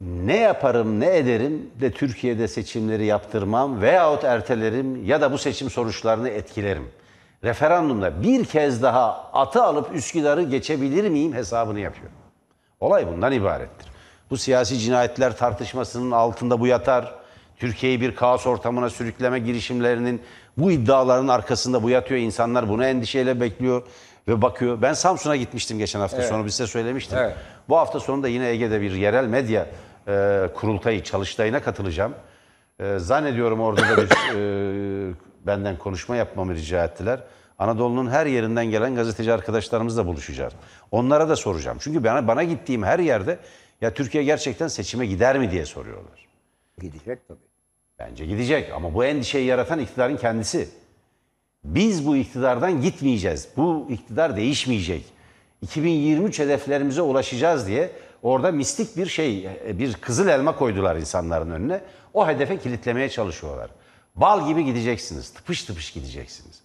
ne 0.00 0.36
yaparım 0.36 1.00
ne 1.00 1.16
ederim 1.16 1.70
de 1.80 1.92
Türkiye'de 1.92 2.48
seçimleri 2.48 3.06
yaptırmam 3.06 3.80
veyahut 3.80 4.24
ertelerim 4.24 5.04
ya 5.04 5.20
da 5.20 5.32
bu 5.32 5.38
seçim 5.38 5.70
sonuçlarını 5.70 6.28
etkilerim. 6.28 6.88
Referandumda 7.44 8.22
bir 8.22 8.44
kez 8.44 8.82
daha 8.82 9.30
atı 9.32 9.62
alıp 9.62 9.94
Üsküdar'ı 9.94 10.42
geçebilir 10.42 11.08
miyim 11.08 11.32
hesabını 11.32 11.80
yapıyor. 11.80 12.10
Olay 12.80 13.06
bundan 13.06 13.32
ibarettir. 13.32 13.88
Bu 14.30 14.36
siyasi 14.36 14.78
cinayetler 14.78 15.36
tartışmasının 15.36 16.10
altında 16.10 16.60
bu 16.60 16.66
yatar. 16.66 17.14
Türkiye'yi 17.56 18.00
bir 18.00 18.14
kaos 18.14 18.46
ortamına 18.46 18.90
sürükleme 18.90 19.38
girişimlerinin 19.38 20.22
bu 20.58 20.70
iddiaların 20.70 21.28
arkasında 21.28 21.82
bu 21.82 21.90
yatıyor. 21.90 22.20
İnsanlar 22.20 22.68
bunu 22.68 22.84
endişeyle 22.84 23.40
bekliyor 23.40 23.82
ve 24.28 24.42
bakıyor. 24.42 24.82
Ben 24.82 24.92
Samsun'a 24.92 25.36
gitmiştim 25.36 25.78
geçen 25.78 26.00
hafta 26.00 26.22
sonu 26.22 26.44
bir 26.44 26.50
size 26.50 26.66
söylemiştim. 26.66 27.18
Evet. 27.18 27.36
Bu 27.68 27.76
hafta 27.76 28.00
sonunda 28.00 28.28
yine 28.28 28.48
Ege'de 28.48 28.80
bir 28.80 28.92
yerel 28.92 29.26
medya 29.26 29.66
e, 30.08 30.46
kurultayı, 30.54 31.02
çalıştayına 31.02 31.62
katılacağım. 31.62 32.14
E, 32.80 32.98
zannediyorum 32.98 33.60
orada 33.60 33.82
da 33.82 33.96
bir 33.96 34.10
e, 34.36 35.14
benden 35.46 35.78
konuşma 35.78 36.16
yapmamı 36.16 36.54
rica 36.54 36.84
ettiler. 36.84 37.20
Anadolu'nun 37.58 38.10
her 38.10 38.26
yerinden 38.26 38.66
gelen 38.66 38.94
gazeteci 38.94 39.32
arkadaşlarımızla 39.32 40.06
buluşacağız. 40.06 40.52
Onlara 40.90 41.28
da 41.28 41.36
soracağım. 41.36 41.78
Çünkü 41.80 42.04
bana, 42.04 42.28
bana 42.28 42.42
gittiğim 42.42 42.82
her 42.82 42.98
yerde 42.98 43.38
ya 43.80 43.94
Türkiye 43.94 44.24
gerçekten 44.24 44.68
seçime 44.68 45.06
gider 45.06 45.38
mi 45.38 45.50
diye 45.50 45.66
soruyorlar. 45.66 46.28
Gidecek 46.80 47.28
tabii. 47.28 47.47
Bence 47.98 48.26
gidecek 48.26 48.72
ama 48.72 48.94
bu 48.94 49.04
endişeyi 49.04 49.46
yaratan 49.46 49.78
iktidarın 49.78 50.16
kendisi. 50.16 50.68
Biz 51.64 52.06
bu 52.06 52.16
iktidardan 52.16 52.82
gitmeyeceğiz. 52.82 53.48
Bu 53.56 53.86
iktidar 53.90 54.36
değişmeyecek. 54.36 55.04
2023 55.62 56.38
hedeflerimize 56.38 57.02
ulaşacağız 57.02 57.66
diye 57.66 57.90
orada 58.22 58.52
mistik 58.52 58.96
bir 58.96 59.06
şey, 59.06 59.48
bir 59.78 59.94
kızıl 59.94 60.28
elma 60.28 60.56
koydular 60.56 60.96
insanların 60.96 61.50
önüne. 61.50 61.80
O 62.14 62.28
hedefe 62.28 62.58
kilitlemeye 62.58 63.08
çalışıyorlar. 63.08 63.70
Bal 64.16 64.48
gibi 64.48 64.64
gideceksiniz, 64.64 65.30
tıpış 65.30 65.64
tıpış 65.64 65.92
gideceksiniz. 65.92 66.60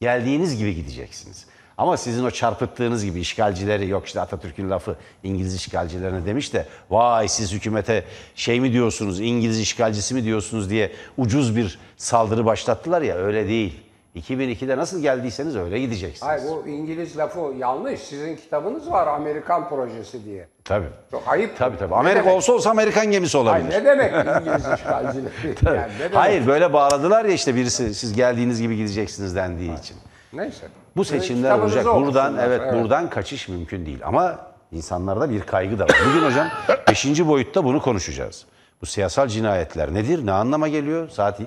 Geldiğiniz 0.00 0.58
gibi 0.58 0.74
gideceksiniz. 0.74 1.46
Ama 1.82 1.96
sizin 1.96 2.24
o 2.24 2.30
çarpıttığınız 2.30 3.04
gibi 3.04 3.20
işgalcileri 3.20 3.88
yok 3.88 4.06
işte 4.06 4.20
Atatürk'ün 4.20 4.70
lafı 4.70 4.96
İngiliz 5.22 5.54
işgalcilerine 5.54 6.26
demiş 6.26 6.54
de 6.54 6.66
vay 6.90 7.28
siz 7.28 7.52
hükümete 7.52 8.04
şey 8.34 8.60
mi 8.60 8.72
diyorsunuz 8.72 9.20
İngiliz 9.20 9.60
işgalcisi 9.60 10.14
mi 10.14 10.24
diyorsunuz 10.24 10.70
diye 10.70 10.92
ucuz 11.18 11.56
bir 11.56 11.78
saldırı 11.96 12.44
başlattılar 12.44 13.02
ya 13.02 13.16
öyle 13.16 13.48
değil. 13.48 13.80
2002'de 14.16 14.76
nasıl 14.76 15.02
geldiyseniz 15.02 15.56
öyle 15.56 15.80
gideceksiniz. 15.80 16.22
Hayır 16.22 16.42
bu 16.48 16.68
İngiliz 16.68 17.16
lafı 17.16 17.40
yanlış. 17.58 18.00
Sizin 18.00 18.36
kitabınız 18.36 18.90
var 18.90 19.06
Amerikan 19.06 19.68
projesi 19.68 20.24
diye. 20.24 20.48
Tabii. 20.64 20.88
Çok 21.10 21.22
ayıp. 21.26 21.58
Tabii 21.58 21.78
tabii. 21.78 21.92
Ne 21.92 21.96
Amerika 21.96 22.24
demek? 22.24 22.36
olsa 22.36 22.52
olsa 22.52 22.70
Amerikan 22.70 23.10
gemisi 23.10 23.38
olabilir. 23.38 23.70
Hayır, 23.70 23.84
ne 23.84 23.88
demek 23.88 24.12
İngiliz 24.12 24.78
işgalcileri? 24.78 25.32
yani 25.66 25.92
ne 25.94 25.98
demek? 25.98 26.14
Hayır 26.14 26.46
böyle 26.46 26.72
bağladılar 26.72 27.24
ya 27.24 27.32
işte 27.32 27.54
birisi 27.54 27.94
siz 27.94 28.12
geldiğiniz 28.12 28.62
gibi 28.62 28.76
gideceksiniz 28.76 29.36
dendiği 29.36 29.78
için. 29.78 29.96
Neyse. 30.32 30.68
Bu 30.96 31.04
seçimler 31.04 31.52
kitabınızı 31.52 31.76
olacak. 31.78 31.84
Buradan 31.84 32.32
okusunlar, 32.32 32.46
evet, 32.46 32.74
buradan 32.74 33.10
kaçış 33.10 33.48
mümkün 33.48 33.86
değil. 33.86 34.00
Ama 34.04 34.38
insanlarda 34.72 35.30
bir 35.30 35.40
kaygı 35.40 35.78
da 35.78 35.84
var. 35.84 35.96
Bugün 36.08 36.26
hocam 36.26 36.48
5. 36.88 37.26
boyutta 37.26 37.64
bunu 37.64 37.82
konuşacağız. 37.82 38.44
Bu 38.82 38.86
siyasal 38.86 39.28
cinayetler 39.28 39.94
nedir? 39.94 40.26
Ne 40.26 40.32
anlama 40.32 40.68
geliyor? 40.68 41.08
Saat 41.08 41.40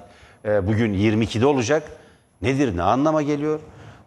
e, 0.45 0.67
bugün 0.67 0.93
22'de 0.93 1.45
olacak. 1.45 1.83
Nedir? 2.41 2.77
Ne 2.77 2.83
anlama 2.83 3.21
geliyor? 3.21 3.59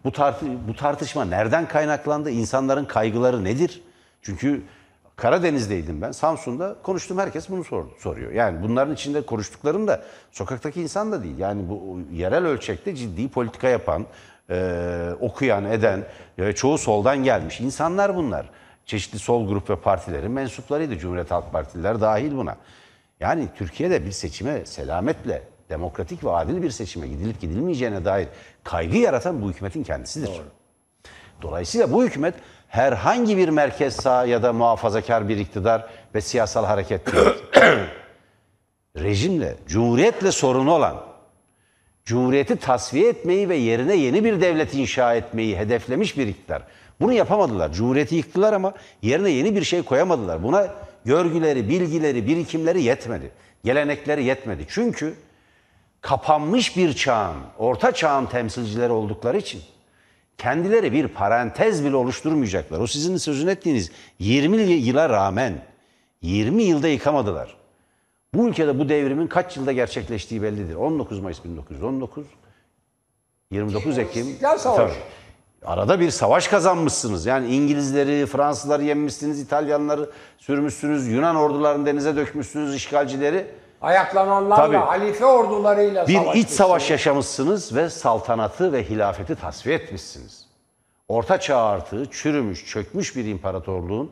Bu 0.03 0.11
tartı 0.11 0.45
bu 0.67 0.75
tartışma 0.75 1.25
nereden 1.25 1.67
kaynaklandı? 1.67 2.29
İnsanların 2.29 2.85
kaygıları 2.85 3.43
nedir? 3.43 3.81
Çünkü 4.21 4.61
Karadeniz'deydim 5.15 6.01
ben. 6.01 6.11
Samsun'da 6.11 6.75
konuştum 6.83 7.17
herkes 7.17 7.49
bunu 7.49 7.63
sordu, 7.63 7.89
soruyor. 7.99 8.31
Yani 8.31 8.63
bunların 8.63 8.93
içinde 8.93 9.21
konuştuklarım 9.21 9.87
da 9.87 10.03
sokaktaki 10.31 10.81
insan 10.81 11.11
da 11.11 11.23
değil. 11.23 11.37
Yani 11.37 11.69
bu 11.69 11.99
yerel 12.11 12.45
ölçekte 12.45 12.95
ciddi 12.95 13.29
politika 13.29 13.67
yapan, 13.67 14.05
e, 14.49 15.09
okuyan, 15.19 15.65
eden 15.65 16.03
ve 16.39 16.55
çoğu 16.55 16.77
soldan 16.77 17.23
gelmiş 17.23 17.59
insanlar 17.61 18.15
bunlar. 18.15 18.49
Çeşitli 18.85 19.19
sol 19.19 19.47
grup 19.47 19.69
ve 19.69 19.75
partilerin 19.75 20.31
mensuplarıydı. 20.31 20.97
Cumhuriyet 20.97 21.31
Halk 21.31 21.51
Partililer 21.51 22.01
dahil 22.01 22.37
buna. 22.37 22.55
Yani 23.19 23.47
Türkiye'de 23.55 24.05
bir 24.05 24.11
seçime 24.11 24.65
selametle, 24.65 25.41
demokratik 25.69 26.23
ve 26.23 26.31
adil 26.31 26.63
bir 26.63 26.71
seçime 26.71 27.07
gidilip 27.07 27.41
gidilmeyeceğine 27.41 28.05
dair 28.05 28.27
kaygı 28.63 28.97
yaratan 28.97 29.41
bu 29.41 29.49
hükümetin 29.49 29.83
kendisidir. 29.83 30.31
Dolayısıyla 31.41 31.91
bu 31.91 32.03
hükümet 32.03 32.35
herhangi 32.67 33.37
bir 33.37 33.49
merkez 33.49 33.95
sağ 33.95 34.25
ya 34.25 34.43
da 34.43 34.53
muhafazakar 34.53 35.29
bir 35.29 35.37
iktidar 35.37 35.89
ve 36.15 36.21
siyasal 36.21 36.65
hareket 36.65 37.13
değil. 37.13 37.27
Rejimle, 38.97 39.55
cumhuriyetle 39.67 40.31
sorunu 40.31 40.71
olan, 40.71 41.08
cumhuriyeti 42.09 42.55
tasfiye 42.55 43.09
etmeyi 43.09 43.49
ve 43.49 43.55
yerine 43.55 43.95
yeni 43.95 44.23
bir 44.23 44.41
devlet 44.41 44.73
inşa 44.73 45.15
etmeyi 45.15 45.57
hedeflemiş 45.57 46.17
bir 46.17 46.27
iktidar. 46.27 46.63
Bunu 47.01 47.13
yapamadılar. 47.13 47.73
Cumhuriyeti 47.73 48.15
yıktılar 48.15 48.53
ama 48.53 48.73
yerine 49.01 49.29
yeni 49.29 49.55
bir 49.55 49.63
şey 49.63 49.81
koyamadılar. 49.81 50.43
Buna 50.43 50.67
görgüleri, 51.05 51.69
bilgileri, 51.69 52.27
birikimleri 52.27 52.83
yetmedi. 52.83 53.31
Gelenekleri 53.63 54.23
yetmedi. 54.23 54.65
Çünkü 54.69 55.13
kapanmış 56.01 56.77
bir 56.77 56.93
çağın, 56.93 57.37
orta 57.57 57.91
çağın 57.91 58.25
temsilcileri 58.25 58.91
oldukları 58.91 59.37
için 59.37 59.61
kendileri 60.37 60.91
bir 60.91 61.07
parantez 61.07 61.85
bile 61.85 61.95
oluşturmayacaklar. 61.95 62.79
O 62.79 62.87
sizin 62.87 63.17
sözünü 63.17 63.51
ettiğiniz 63.51 63.91
20 64.19 64.57
yıla 64.61 65.09
rağmen 65.09 65.53
20 66.21 66.63
yılda 66.63 66.87
yıkamadılar. 66.87 67.58
Bu 68.33 68.47
ülkede 68.47 68.79
bu 68.79 68.89
devrimin 68.89 69.27
kaç 69.27 69.57
yılda 69.57 69.71
gerçekleştiği 69.71 70.41
bellidir. 70.41 70.75
19 70.75 71.19
Mayıs 71.19 71.43
1919, 71.43 72.25
29 73.51 73.97
Ekim. 73.97 74.27
İstiklal 74.27 74.57
Savaşı. 74.57 74.93
Tabii. 74.93 75.71
Arada 75.71 75.99
bir 75.99 76.09
savaş 76.09 76.47
kazanmışsınız. 76.47 77.25
Yani 77.25 77.55
İngilizleri, 77.55 78.25
Fransızları 78.25 78.83
yenmişsiniz, 78.83 79.41
İtalyanları 79.41 80.09
sürmüşsünüz, 80.37 81.07
Yunan 81.07 81.35
ordularını 81.35 81.85
denize 81.85 82.15
dökmüşsünüz, 82.15 82.75
işgalcileri. 82.75 83.47
Ayaklananlarla, 83.81 84.55
Tabii. 84.55 84.77
halife 84.77 85.25
ordularıyla 85.25 86.07
Bir 86.07 86.33
iç 86.33 86.49
savaş 86.49 86.91
yaşamışsınız 86.91 87.75
ve 87.75 87.89
saltanatı 87.89 88.73
ve 88.73 88.89
hilafeti 88.89 89.35
tasfiye 89.35 89.75
etmişsiniz. 89.75 90.45
Orta 91.07 91.39
çağ 91.39 91.57
artığı 91.57 92.05
çürümüş, 92.11 92.65
çökmüş 92.65 93.15
bir 93.15 93.25
imparatorluğun 93.25 94.11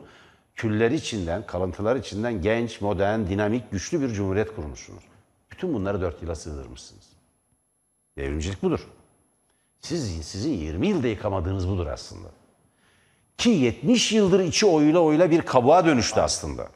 külleri 0.58 0.94
içinden, 0.94 1.46
kalıntılar 1.46 1.96
içinden 1.96 2.42
genç, 2.42 2.80
modern, 2.80 3.20
dinamik, 3.20 3.70
güçlü 3.70 4.00
bir 4.00 4.08
cumhuriyet 4.08 4.54
kurmuşsunuz. 4.54 5.04
Bütün 5.50 5.74
bunları 5.74 6.00
dört 6.00 6.22
yıla 6.22 6.34
sığdırmışsınız. 6.34 7.04
Devrimcilik 8.16 8.62
budur. 8.62 8.80
Siz, 9.80 10.26
sizin 10.26 10.52
20 10.52 10.86
yılda 10.86 11.08
yıkamadığınız 11.08 11.68
budur 11.68 11.86
aslında. 11.86 12.28
Ki 13.36 13.50
70 13.50 14.12
yıldır 14.12 14.40
içi 14.40 14.66
oyla 14.66 14.98
oyla 14.98 15.30
bir 15.30 15.42
kabuğa 15.42 15.86
dönüştü 15.86 16.20
aslında. 16.20 16.68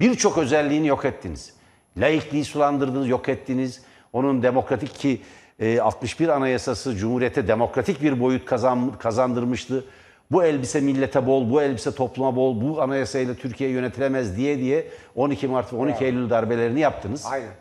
Birçok 0.00 0.38
özelliğini 0.38 0.86
yok 0.86 1.04
ettiniz. 1.04 1.52
Laikliği 1.96 2.44
sulandırdınız, 2.44 3.08
yok 3.08 3.28
ettiniz. 3.28 3.82
Onun 4.12 4.42
demokratik 4.42 4.94
ki 4.94 5.22
e, 5.58 5.80
61 5.80 6.28
Anayasası 6.28 6.96
Cumhuriyete 6.96 7.48
demokratik 7.48 8.02
bir 8.02 8.20
boyut 8.20 8.44
kazan, 8.44 8.98
kazandırmıştı. 8.98 9.84
Bu 10.30 10.44
elbise 10.44 10.80
millete 10.80 11.26
bol, 11.26 11.50
bu 11.50 11.62
elbise 11.62 11.94
topluma 11.94 12.36
bol, 12.36 12.60
bu 12.60 12.82
anayasayla 12.82 13.34
Türkiye 13.34 13.70
yönetilemez 13.70 14.36
diye 14.36 14.58
diye 14.58 14.88
12 15.16 15.48
Mart 15.48 15.72
ve 15.72 15.76
12 15.76 16.04
Eylül 16.04 16.30
darbelerini 16.30 16.80
yaptınız. 16.80 17.26
Aynen. 17.30 17.52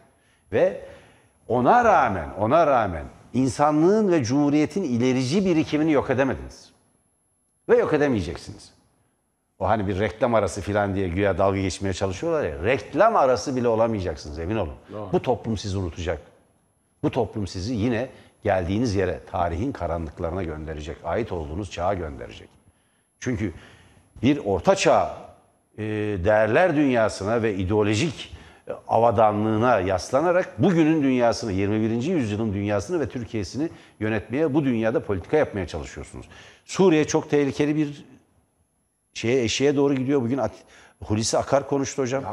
Ve 0.51 0.81
ona 1.47 1.85
rağmen, 1.85 2.29
ona 2.39 2.67
rağmen 2.67 3.05
insanlığın 3.33 4.11
ve 4.11 4.23
cumhuriyetin 4.23 4.83
ilerici 4.83 5.45
birikimini 5.45 5.91
yok 5.91 6.09
edemediniz. 6.09 6.69
Ve 7.69 7.77
yok 7.77 7.93
edemeyeceksiniz. 7.93 8.71
O 9.59 9.67
hani 9.67 9.87
bir 9.87 9.99
reklam 9.99 10.35
arası 10.35 10.61
falan 10.61 10.95
diye 10.95 11.07
güya 11.07 11.37
dalga 11.37 11.59
geçmeye 11.59 11.93
çalışıyorlar 11.93 12.43
ya. 12.43 12.63
Reklam 12.63 13.15
arası 13.15 13.55
bile 13.55 13.67
olamayacaksınız 13.67 14.39
emin 14.39 14.55
olun. 14.55 14.73
Bu 15.11 15.21
toplum 15.21 15.57
sizi 15.57 15.77
unutacak. 15.77 16.21
Bu 17.03 17.11
toplum 17.11 17.47
sizi 17.47 17.73
yine 17.73 18.09
geldiğiniz 18.43 18.95
yere, 18.95 19.19
tarihin 19.31 19.71
karanlıklarına 19.71 20.43
gönderecek. 20.43 20.97
Ait 21.03 21.31
olduğunuz 21.31 21.71
çağa 21.71 21.93
gönderecek. 21.93 22.58
Çünkü 23.19 23.53
bir 24.23 24.37
orta 24.45 24.75
çağ 24.75 25.17
e, 25.77 25.83
değerler 26.23 26.75
dünyasına 26.75 27.43
ve 27.43 27.55
ideolojik 27.55 28.35
e, 28.67 28.71
avadanlığına 28.87 29.79
yaslanarak 29.79 30.61
bugünün 30.61 31.03
dünyasını, 31.03 31.51
21. 31.51 32.03
yüzyılın 32.03 32.53
dünyasını 32.53 32.99
ve 32.99 33.09
Türkiye'sini 33.09 33.69
yönetmeye, 33.99 34.53
bu 34.53 34.65
dünyada 34.65 35.03
politika 35.03 35.37
yapmaya 35.37 35.67
çalışıyorsunuz. 35.67 36.25
Suriye 36.65 37.05
çok 37.07 37.29
tehlikeli 37.29 37.75
bir 37.75 38.05
şeye 39.13 39.43
eşeğe 39.43 39.75
doğru 39.75 39.93
gidiyor. 39.95 40.21
Bugün 40.21 40.37
At- 40.37 40.63
Hulusi 41.03 41.37
Akar 41.37 41.67
konuştu 41.67 42.01
hocam. 42.01 42.23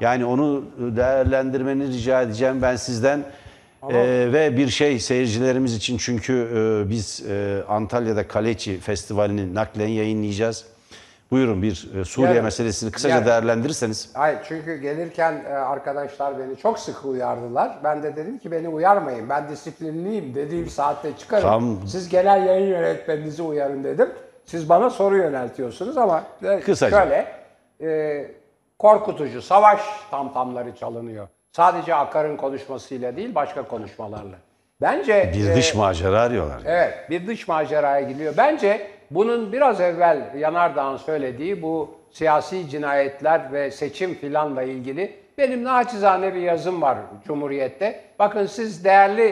Yani 0.00 0.24
onu 0.24 0.64
değerlendirmeni 0.78 1.88
rica 1.88 2.22
edeceğim 2.22 2.62
ben 2.62 2.76
sizden. 2.76 3.24
Ee, 3.90 4.28
ve 4.32 4.56
bir 4.56 4.68
şey 4.68 4.98
seyircilerimiz 5.00 5.74
için 5.74 5.98
çünkü 5.98 6.32
e, 6.34 6.90
biz 6.90 7.26
e, 7.30 7.62
Antalya'da 7.68 8.28
Kaleçi 8.28 8.80
Festivali'ni 8.80 9.54
naklen 9.54 9.88
yayınlayacağız. 9.88 10.64
Buyurun 11.30 11.62
bir 11.62 11.90
e, 12.00 12.04
Suriye 12.04 12.34
Yani- 12.34 12.44
meselesini 12.44 12.90
kısaca 12.90 13.14
yani- 13.14 13.26
değerlendirirseniz. 13.26 14.10
Hayır 14.14 14.38
çünkü 14.48 14.76
gelirken 14.76 15.44
e, 15.48 15.52
arkadaşlar 15.52 16.38
beni 16.38 16.56
çok 16.56 16.78
sık 16.78 17.04
uyardılar. 17.04 17.78
Ben 17.84 18.02
de 18.02 18.16
dedim 18.16 18.38
ki 18.38 18.50
beni 18.52 18.68
uyarmayın. 18.68 19.28
Ben 19.28 19.48
disiplinliyim. 19.48 20.34
Dediğim 20.34 20.70
saatte 20.70 21.08
çıkarım. 21.18 21.42
Tam- 21.48 21.86
Siz 21.88 22.08
genel 22.08 22.46
yayın 22.46 22.66
yönetmeninizi 22.66 23.42
uyarın 23.42 23.84
dedim. 23.84 24.08
Siz 24.46 24.68
bana 24.68 24.90
soru 24.90 25.16
yöneltiyorsunuz 25.16 25.96
ama 25.98 26.22
e, 26.42 26.60
Kısaca. 26.60 27.00
şöyle 27.00 27.26
e, 27.80 28.30
korkutucu 28.78 29.42
savaş 29.42 29.80
tamtamları 30.10 30.76
çalınıyor. 30.76 31.28
Sadece 31.58 31.94
Akar'ın 31.94 32.36
konuşmasıyla 32.36 33.16
değil 33.16 33.34
başka 33.34 33.62
konuşmalarla. 33.62 34.36
Bence 34.80 35.32
Bir 35.34 35.50
e, 35.50 35.56
dış 35.56 35.74
macera 35.74 36.20
arıyorlar. 36.20 36.60
Evet, 36.66 36.94
bir 37.10 37.26
dış 37.26 37.48
maceraya 37.48 38.00
gidiyor. 38.00 38.34
Bence 38.36 38.86
bunun 39.10 39.52
biraz 39.52 39.80
evvel 39.80 40.34
Yanardağ'ın 40.36 40.96
söylediği 40.96 41.62
bu 41.62 41.94
siyasi 42.10 42.68
cinayetler 42.68 43.52
ve 43.52 43.70
seçim 43.70 44.14
filanla 44.14 44.62
ilgili 44.62 45.16
Benim 45.38 45.64
naçizane 45.64 46.34
bir 46.34 46.40
yazım 46.40 46.82
var 46.82 46.98
Cumhuriyet'te. 47.26 48.00
Bakın 48.18 48.46
siz 48.46 48.84
değerli 48.84 49.22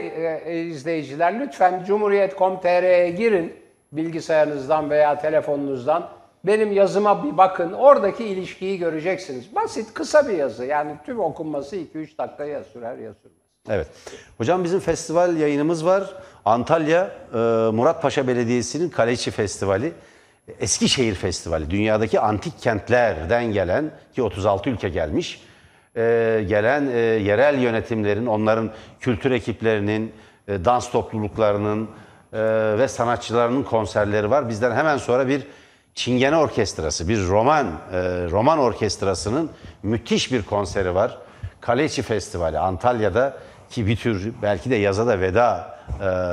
e, 0.44 0.60
izleyiciler 0.60 1.40
lütfen 1.40 1.84
Cumhuriyet.com.tr'ye 1.86 3.10
girin 3.10 3.52
bilgisayarınızdan 3.92 4.90
veya 4.90 5.18
telefonunuzdan. 5.18 6.08
Benim 6.44 6.72
yazıma 6.72 7.24
bir 7.24 7.36
bakın. 7.36 7.72
Oradaki 7.72 8.24
ilişkiyi 8.24 8.78
göreceksiniz. 8.78 9.54
Basit, 9.54 9.94
kısa 9.94 10.28
bir 10.28 10.32
yazı. 10.32 10.64
Yani 10.64 10.92
tüm 11.06 11.20
okunması 11.20 11.76
2-3 11.76 12.18
dakika 12.18 12.44
ya 12.44 12.64
sürer 12.64 12.98
ya 12.98 13.14
sürmez. 13.14 13.46
Evet. 13.68 13.86
Hocam 14.38 14.64
bizim 14.64 14.80
festival 14.80 15.36
yayınımız 15.36 15.86
var. 15.86 16.14
Antalya 16.44 17.10
e, 17.32 17.36
Muratpaşa 17.72 18.28
Belediyesi'nin 18.28 18.88
Kaleiçi 18.88 19.30
Festivali. 19.30 19.92
Eskişehir 20.60 21.14
Festivali. 21.14 21.70
Dünyadaki 21.70 22.20
antik 22.20 22.58
kentlerden 22.60 23.52
gelen 23.52 23.90
ki 24.14 24.22
36 24.22 24.70
ülke 24.70 24.88
gelmiş. 24.88 25.42
e, 25.96 26.44
gelen 26.48 26.86
e, 26.86 26.98
yerel 26.98 27.58
yönetimlerin, 27.58 28.26
onların 28.26 28.70
kültür 29.00 29.30
ekiplerinin, 29.30 30.12
dans 30.48 30.90
topluluklarının 30.90 31.88
ve 32.78 32.88
sanatçılarının 32.88 33.62
konserleri 33.62 34.30
var. 34.30 34.48
Bizden 34.48 34.72
hemen 34.72 34.96
sonra 34.96 35.28
bir 35.28 35.42
Çingene 35.96 36.36
Orkestrası, 36.36 37.08
bir 37.08 37.26
roman 37.26 37.66
e, 37.66 37.98
roman 38.30 38.58
orkestrasının 38.58 39.50
müthiş 39.82 40.32
bir 40.32 40.42
konseri 40.42 40.94
var. 40.94 41.18
Kaleiçi 41.60 42.02
Festivali 42.02 42.58
Antalya'da 42.58 43.36
ki 43.70 43.86
bir 43.86 43.96
tür 43.96 44.32
belki 44.42 44.70
de 44.70 44.76
yaza 44.76 45.06
da 45.06 45.20
veda 45.20 45.78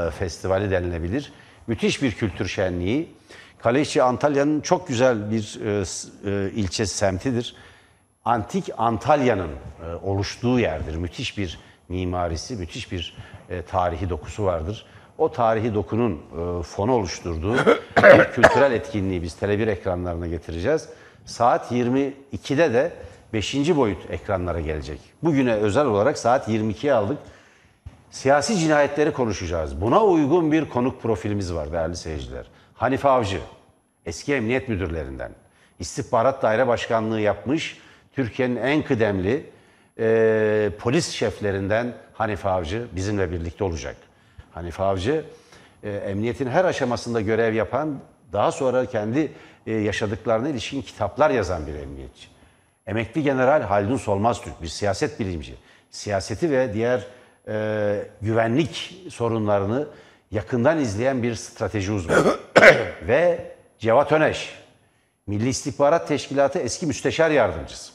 e, 0.08 0.12
festivali 0.12 0.72
denilebilir. 0.72 1.34
Müthiş 1.68 2.02
bir 2.02 2.12
kültür 2.12 2.48
şenliği. 2.48 3.12
Kaleiçi 3.60 4.04
Antalya'nın 4.04 4.62
çok 4.62 4.88
güzel 4.88 5.32
bir 5.32 5.60
e, 5.66 5.84
e, 6.32 6.52
ilçe 6.52 6.86
semtidir. 6.86 7.56
Antik 8.26 8.70
Antalya'nın 8.78 9.52
e, 9.52 9.96
oluştuğu 10.04 10.60
yerdir. 10.60 10.96
Müthiş 10.96 11.38
bir 11.38 11.60
mimarisi, 11.90 12.56
müthiş 12.56 12.92
bir 12.92 13.18
e, 13.50 13.62
tarihi 13.62 14.10
dokusu 14.10 14.46
vardır. 14.46 14.86
O 15.18 15.32
tarihi 15.32 15.74
dokunun 15.74 16.14
e, 16.14 16.64
fonu 16.64 16.92
oluşturduğu 16.92 17.56
bir 17.98 18.24
kültürel 18.24 18.72
etkinliği 18.72 19.24
biz 19.24 19.34
Tele1 19.34 19.70
ekranlarına 19.70 20.28
getireceğiz. 20.28 20.90
Saat 21.26 21.72
22'de 21.72 22.74
de 22.74 22.92
5. 23.34 23.76
boyut 23.76 24.12
ekranlara 24.12 24.60
gelecek. 24.60 25.00
Bugüne 25.24 25.54
özel 25.54 25.86
olarak 25.86 26.18
saat 26.18 26.48
22'ye 26.48 26.94
aldık. 26.94 27.18
Siyasi 28.12 28.58
cinayetleri 28.58 29.14
konuşacağız. 29.14 29.82
Buna 29.82 30.04
uygun 30.04 30.52
bir 30.52 30.70
konuk 30.70 31.02
profilimiz 31.02 31.54
var 31.54 31.72
değerli 31.72 31.96
seyirciler. 31.96 32.46
Hanife 32.74 33.10
Avcı, 33.10 33.40
eski 34.06 34.34
emniyet 34.34 34.70
müdürlerinden. 34.70 35.32
İstihbarat 35.80 36.44
Daire 36.44 36.68
Başkanlığı 36.68 37.22
yapmış, 37.22 37.78
Türkiye'nin 38.16 38.56
en 38.56 38.84
kıdemli 38.84 39.46
e, 40.00 40.72
polis 40.80 41.10
şeflerinden 41.10 41.94
Hanife 42.14 42.50
Avcı 42.50 42.88
bizimle 42.92 43.32
birlikte 43.32 43.64
olacak. 43.64 43.96
Hanife 44.54 44.84
Avcı, 44.84 45.26
e, 45.84 45.92
emniyetin 45.92 46.48
her 46.48 46.66
aşamasında 46.66 47.22
görev 47.22 47.54
yapan, 47.54 48.00
daha 48.34 48.52
sonra 48.52 48.86
kendi 48.86 49.32
e, 49.68 49.74
yaşadıklarına 49.74 50.50
ilişkin 50.50 50.82
kitaplar 50.82 51.30
yazan 51.30 51.68
bir 51.68 51.74
emniyetçi. 51.74 52.28
Emekli 52.88 53.24
General 53.24 53.62
Haldun 53.62 53.98
Solmaz-Türk 53.98 54.62
bir 54.62 54.68
siyaset 54.68 55.20
bilimci. 55.20 55.56
Siyaseti 55.90 56.52
ve 56.52 56.74
diğer 56.74 57.08
e, 57.48 58.08
güvenlik 58.22 59.04
sorunlarını 59.10 59.88
yakından 60.32 60.80
izleyen 60.80 61.24
bir 61.24 61.36
strateji 61.36 61.92
uzmanı. 61.92 62.36
ve 63.08 63.52
Cevat 63.80 64.12
Öneş, 64.12 64.60
Milli 65.28 65.50
İstihbarat 65.50 66.08
Teşkilatı 66.08 66.60
eski 66.60 66.86
müsteşar 66.86 67.32
yardımcısı. 67.32 67.93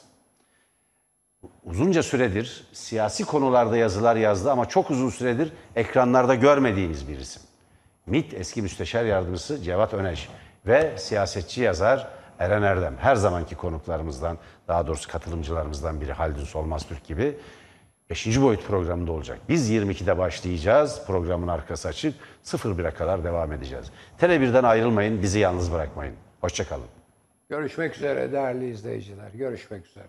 Uzunca 1.64 2.03
süredir 2.03 2.66
siyasi 2.72 3.24
konularda 3.24 3.76
yazılar 3.76 4.16
yazdı 4.16 4.51
ama 4.51 4.68
çok 4.68 4.91
uzun 4.91 5.11
süredir 5.11 5.53
ekranlarda 5.76 6.34
görmediğimiz 6.34 7.09
bir 7.09 7.18
isim. 7.18 7.43
MİT 8.07 8.34
eski 8.34 8.62
müsteşar 8.62 9.05
yardımcısı 9.05 9.62
Cevat 9.62 9.95
Öneş 9.95 10.28
ve 10.66 10.99
siyasetçi 10.99 11.61
yazar 11.61 12.09
Eren 12.39 12.62
Erdem. 12.62 12.97
Her 12.97 13.16
zamanki 13.16 13.55
konuklarımızdan, 13.55 14.39
daha 14.68 14.86
doğrusu 14.86 15.11
katılımcılarımızdan 15.11 16.01
biri 16.01 16.12
Haldun 16.12 16.45
Solmaz 16.45 16.86
Türk 16.89 17.05
gibi 17.05 17.36
5. 18.11 18.41
boyut 18.41 18.66
programında 18.66 19.12
olacak. 19.12 19.39
Biz 19.49 19.70
22'de 19.70 20.18
başlayacağız. 20.18 21.03
Programın 21.07 21.49
arkası 21.49 21.89
açık. 21.89 22.14
01'e 22.45 22.91
kadar 22.91 23.24
devam 23.24 23.53
edeceğiz. 23.53 23.86
Tele1'den 24.20 24.64
ayrılmayın, 24.64 25.22
bizi 25.22 25.39
yalnız 25.39 25.72
bırakmayın. 25.72 26.14
Hoşçakalın. 26.41 26.86
Görüşmek 27.49 27.97
üzere 27.97 28.32
değerli 28.32 28.70
izleyiciler. 28.70 29.30
Görüşmek 29.34 29.86
üzere. 29.86 30.09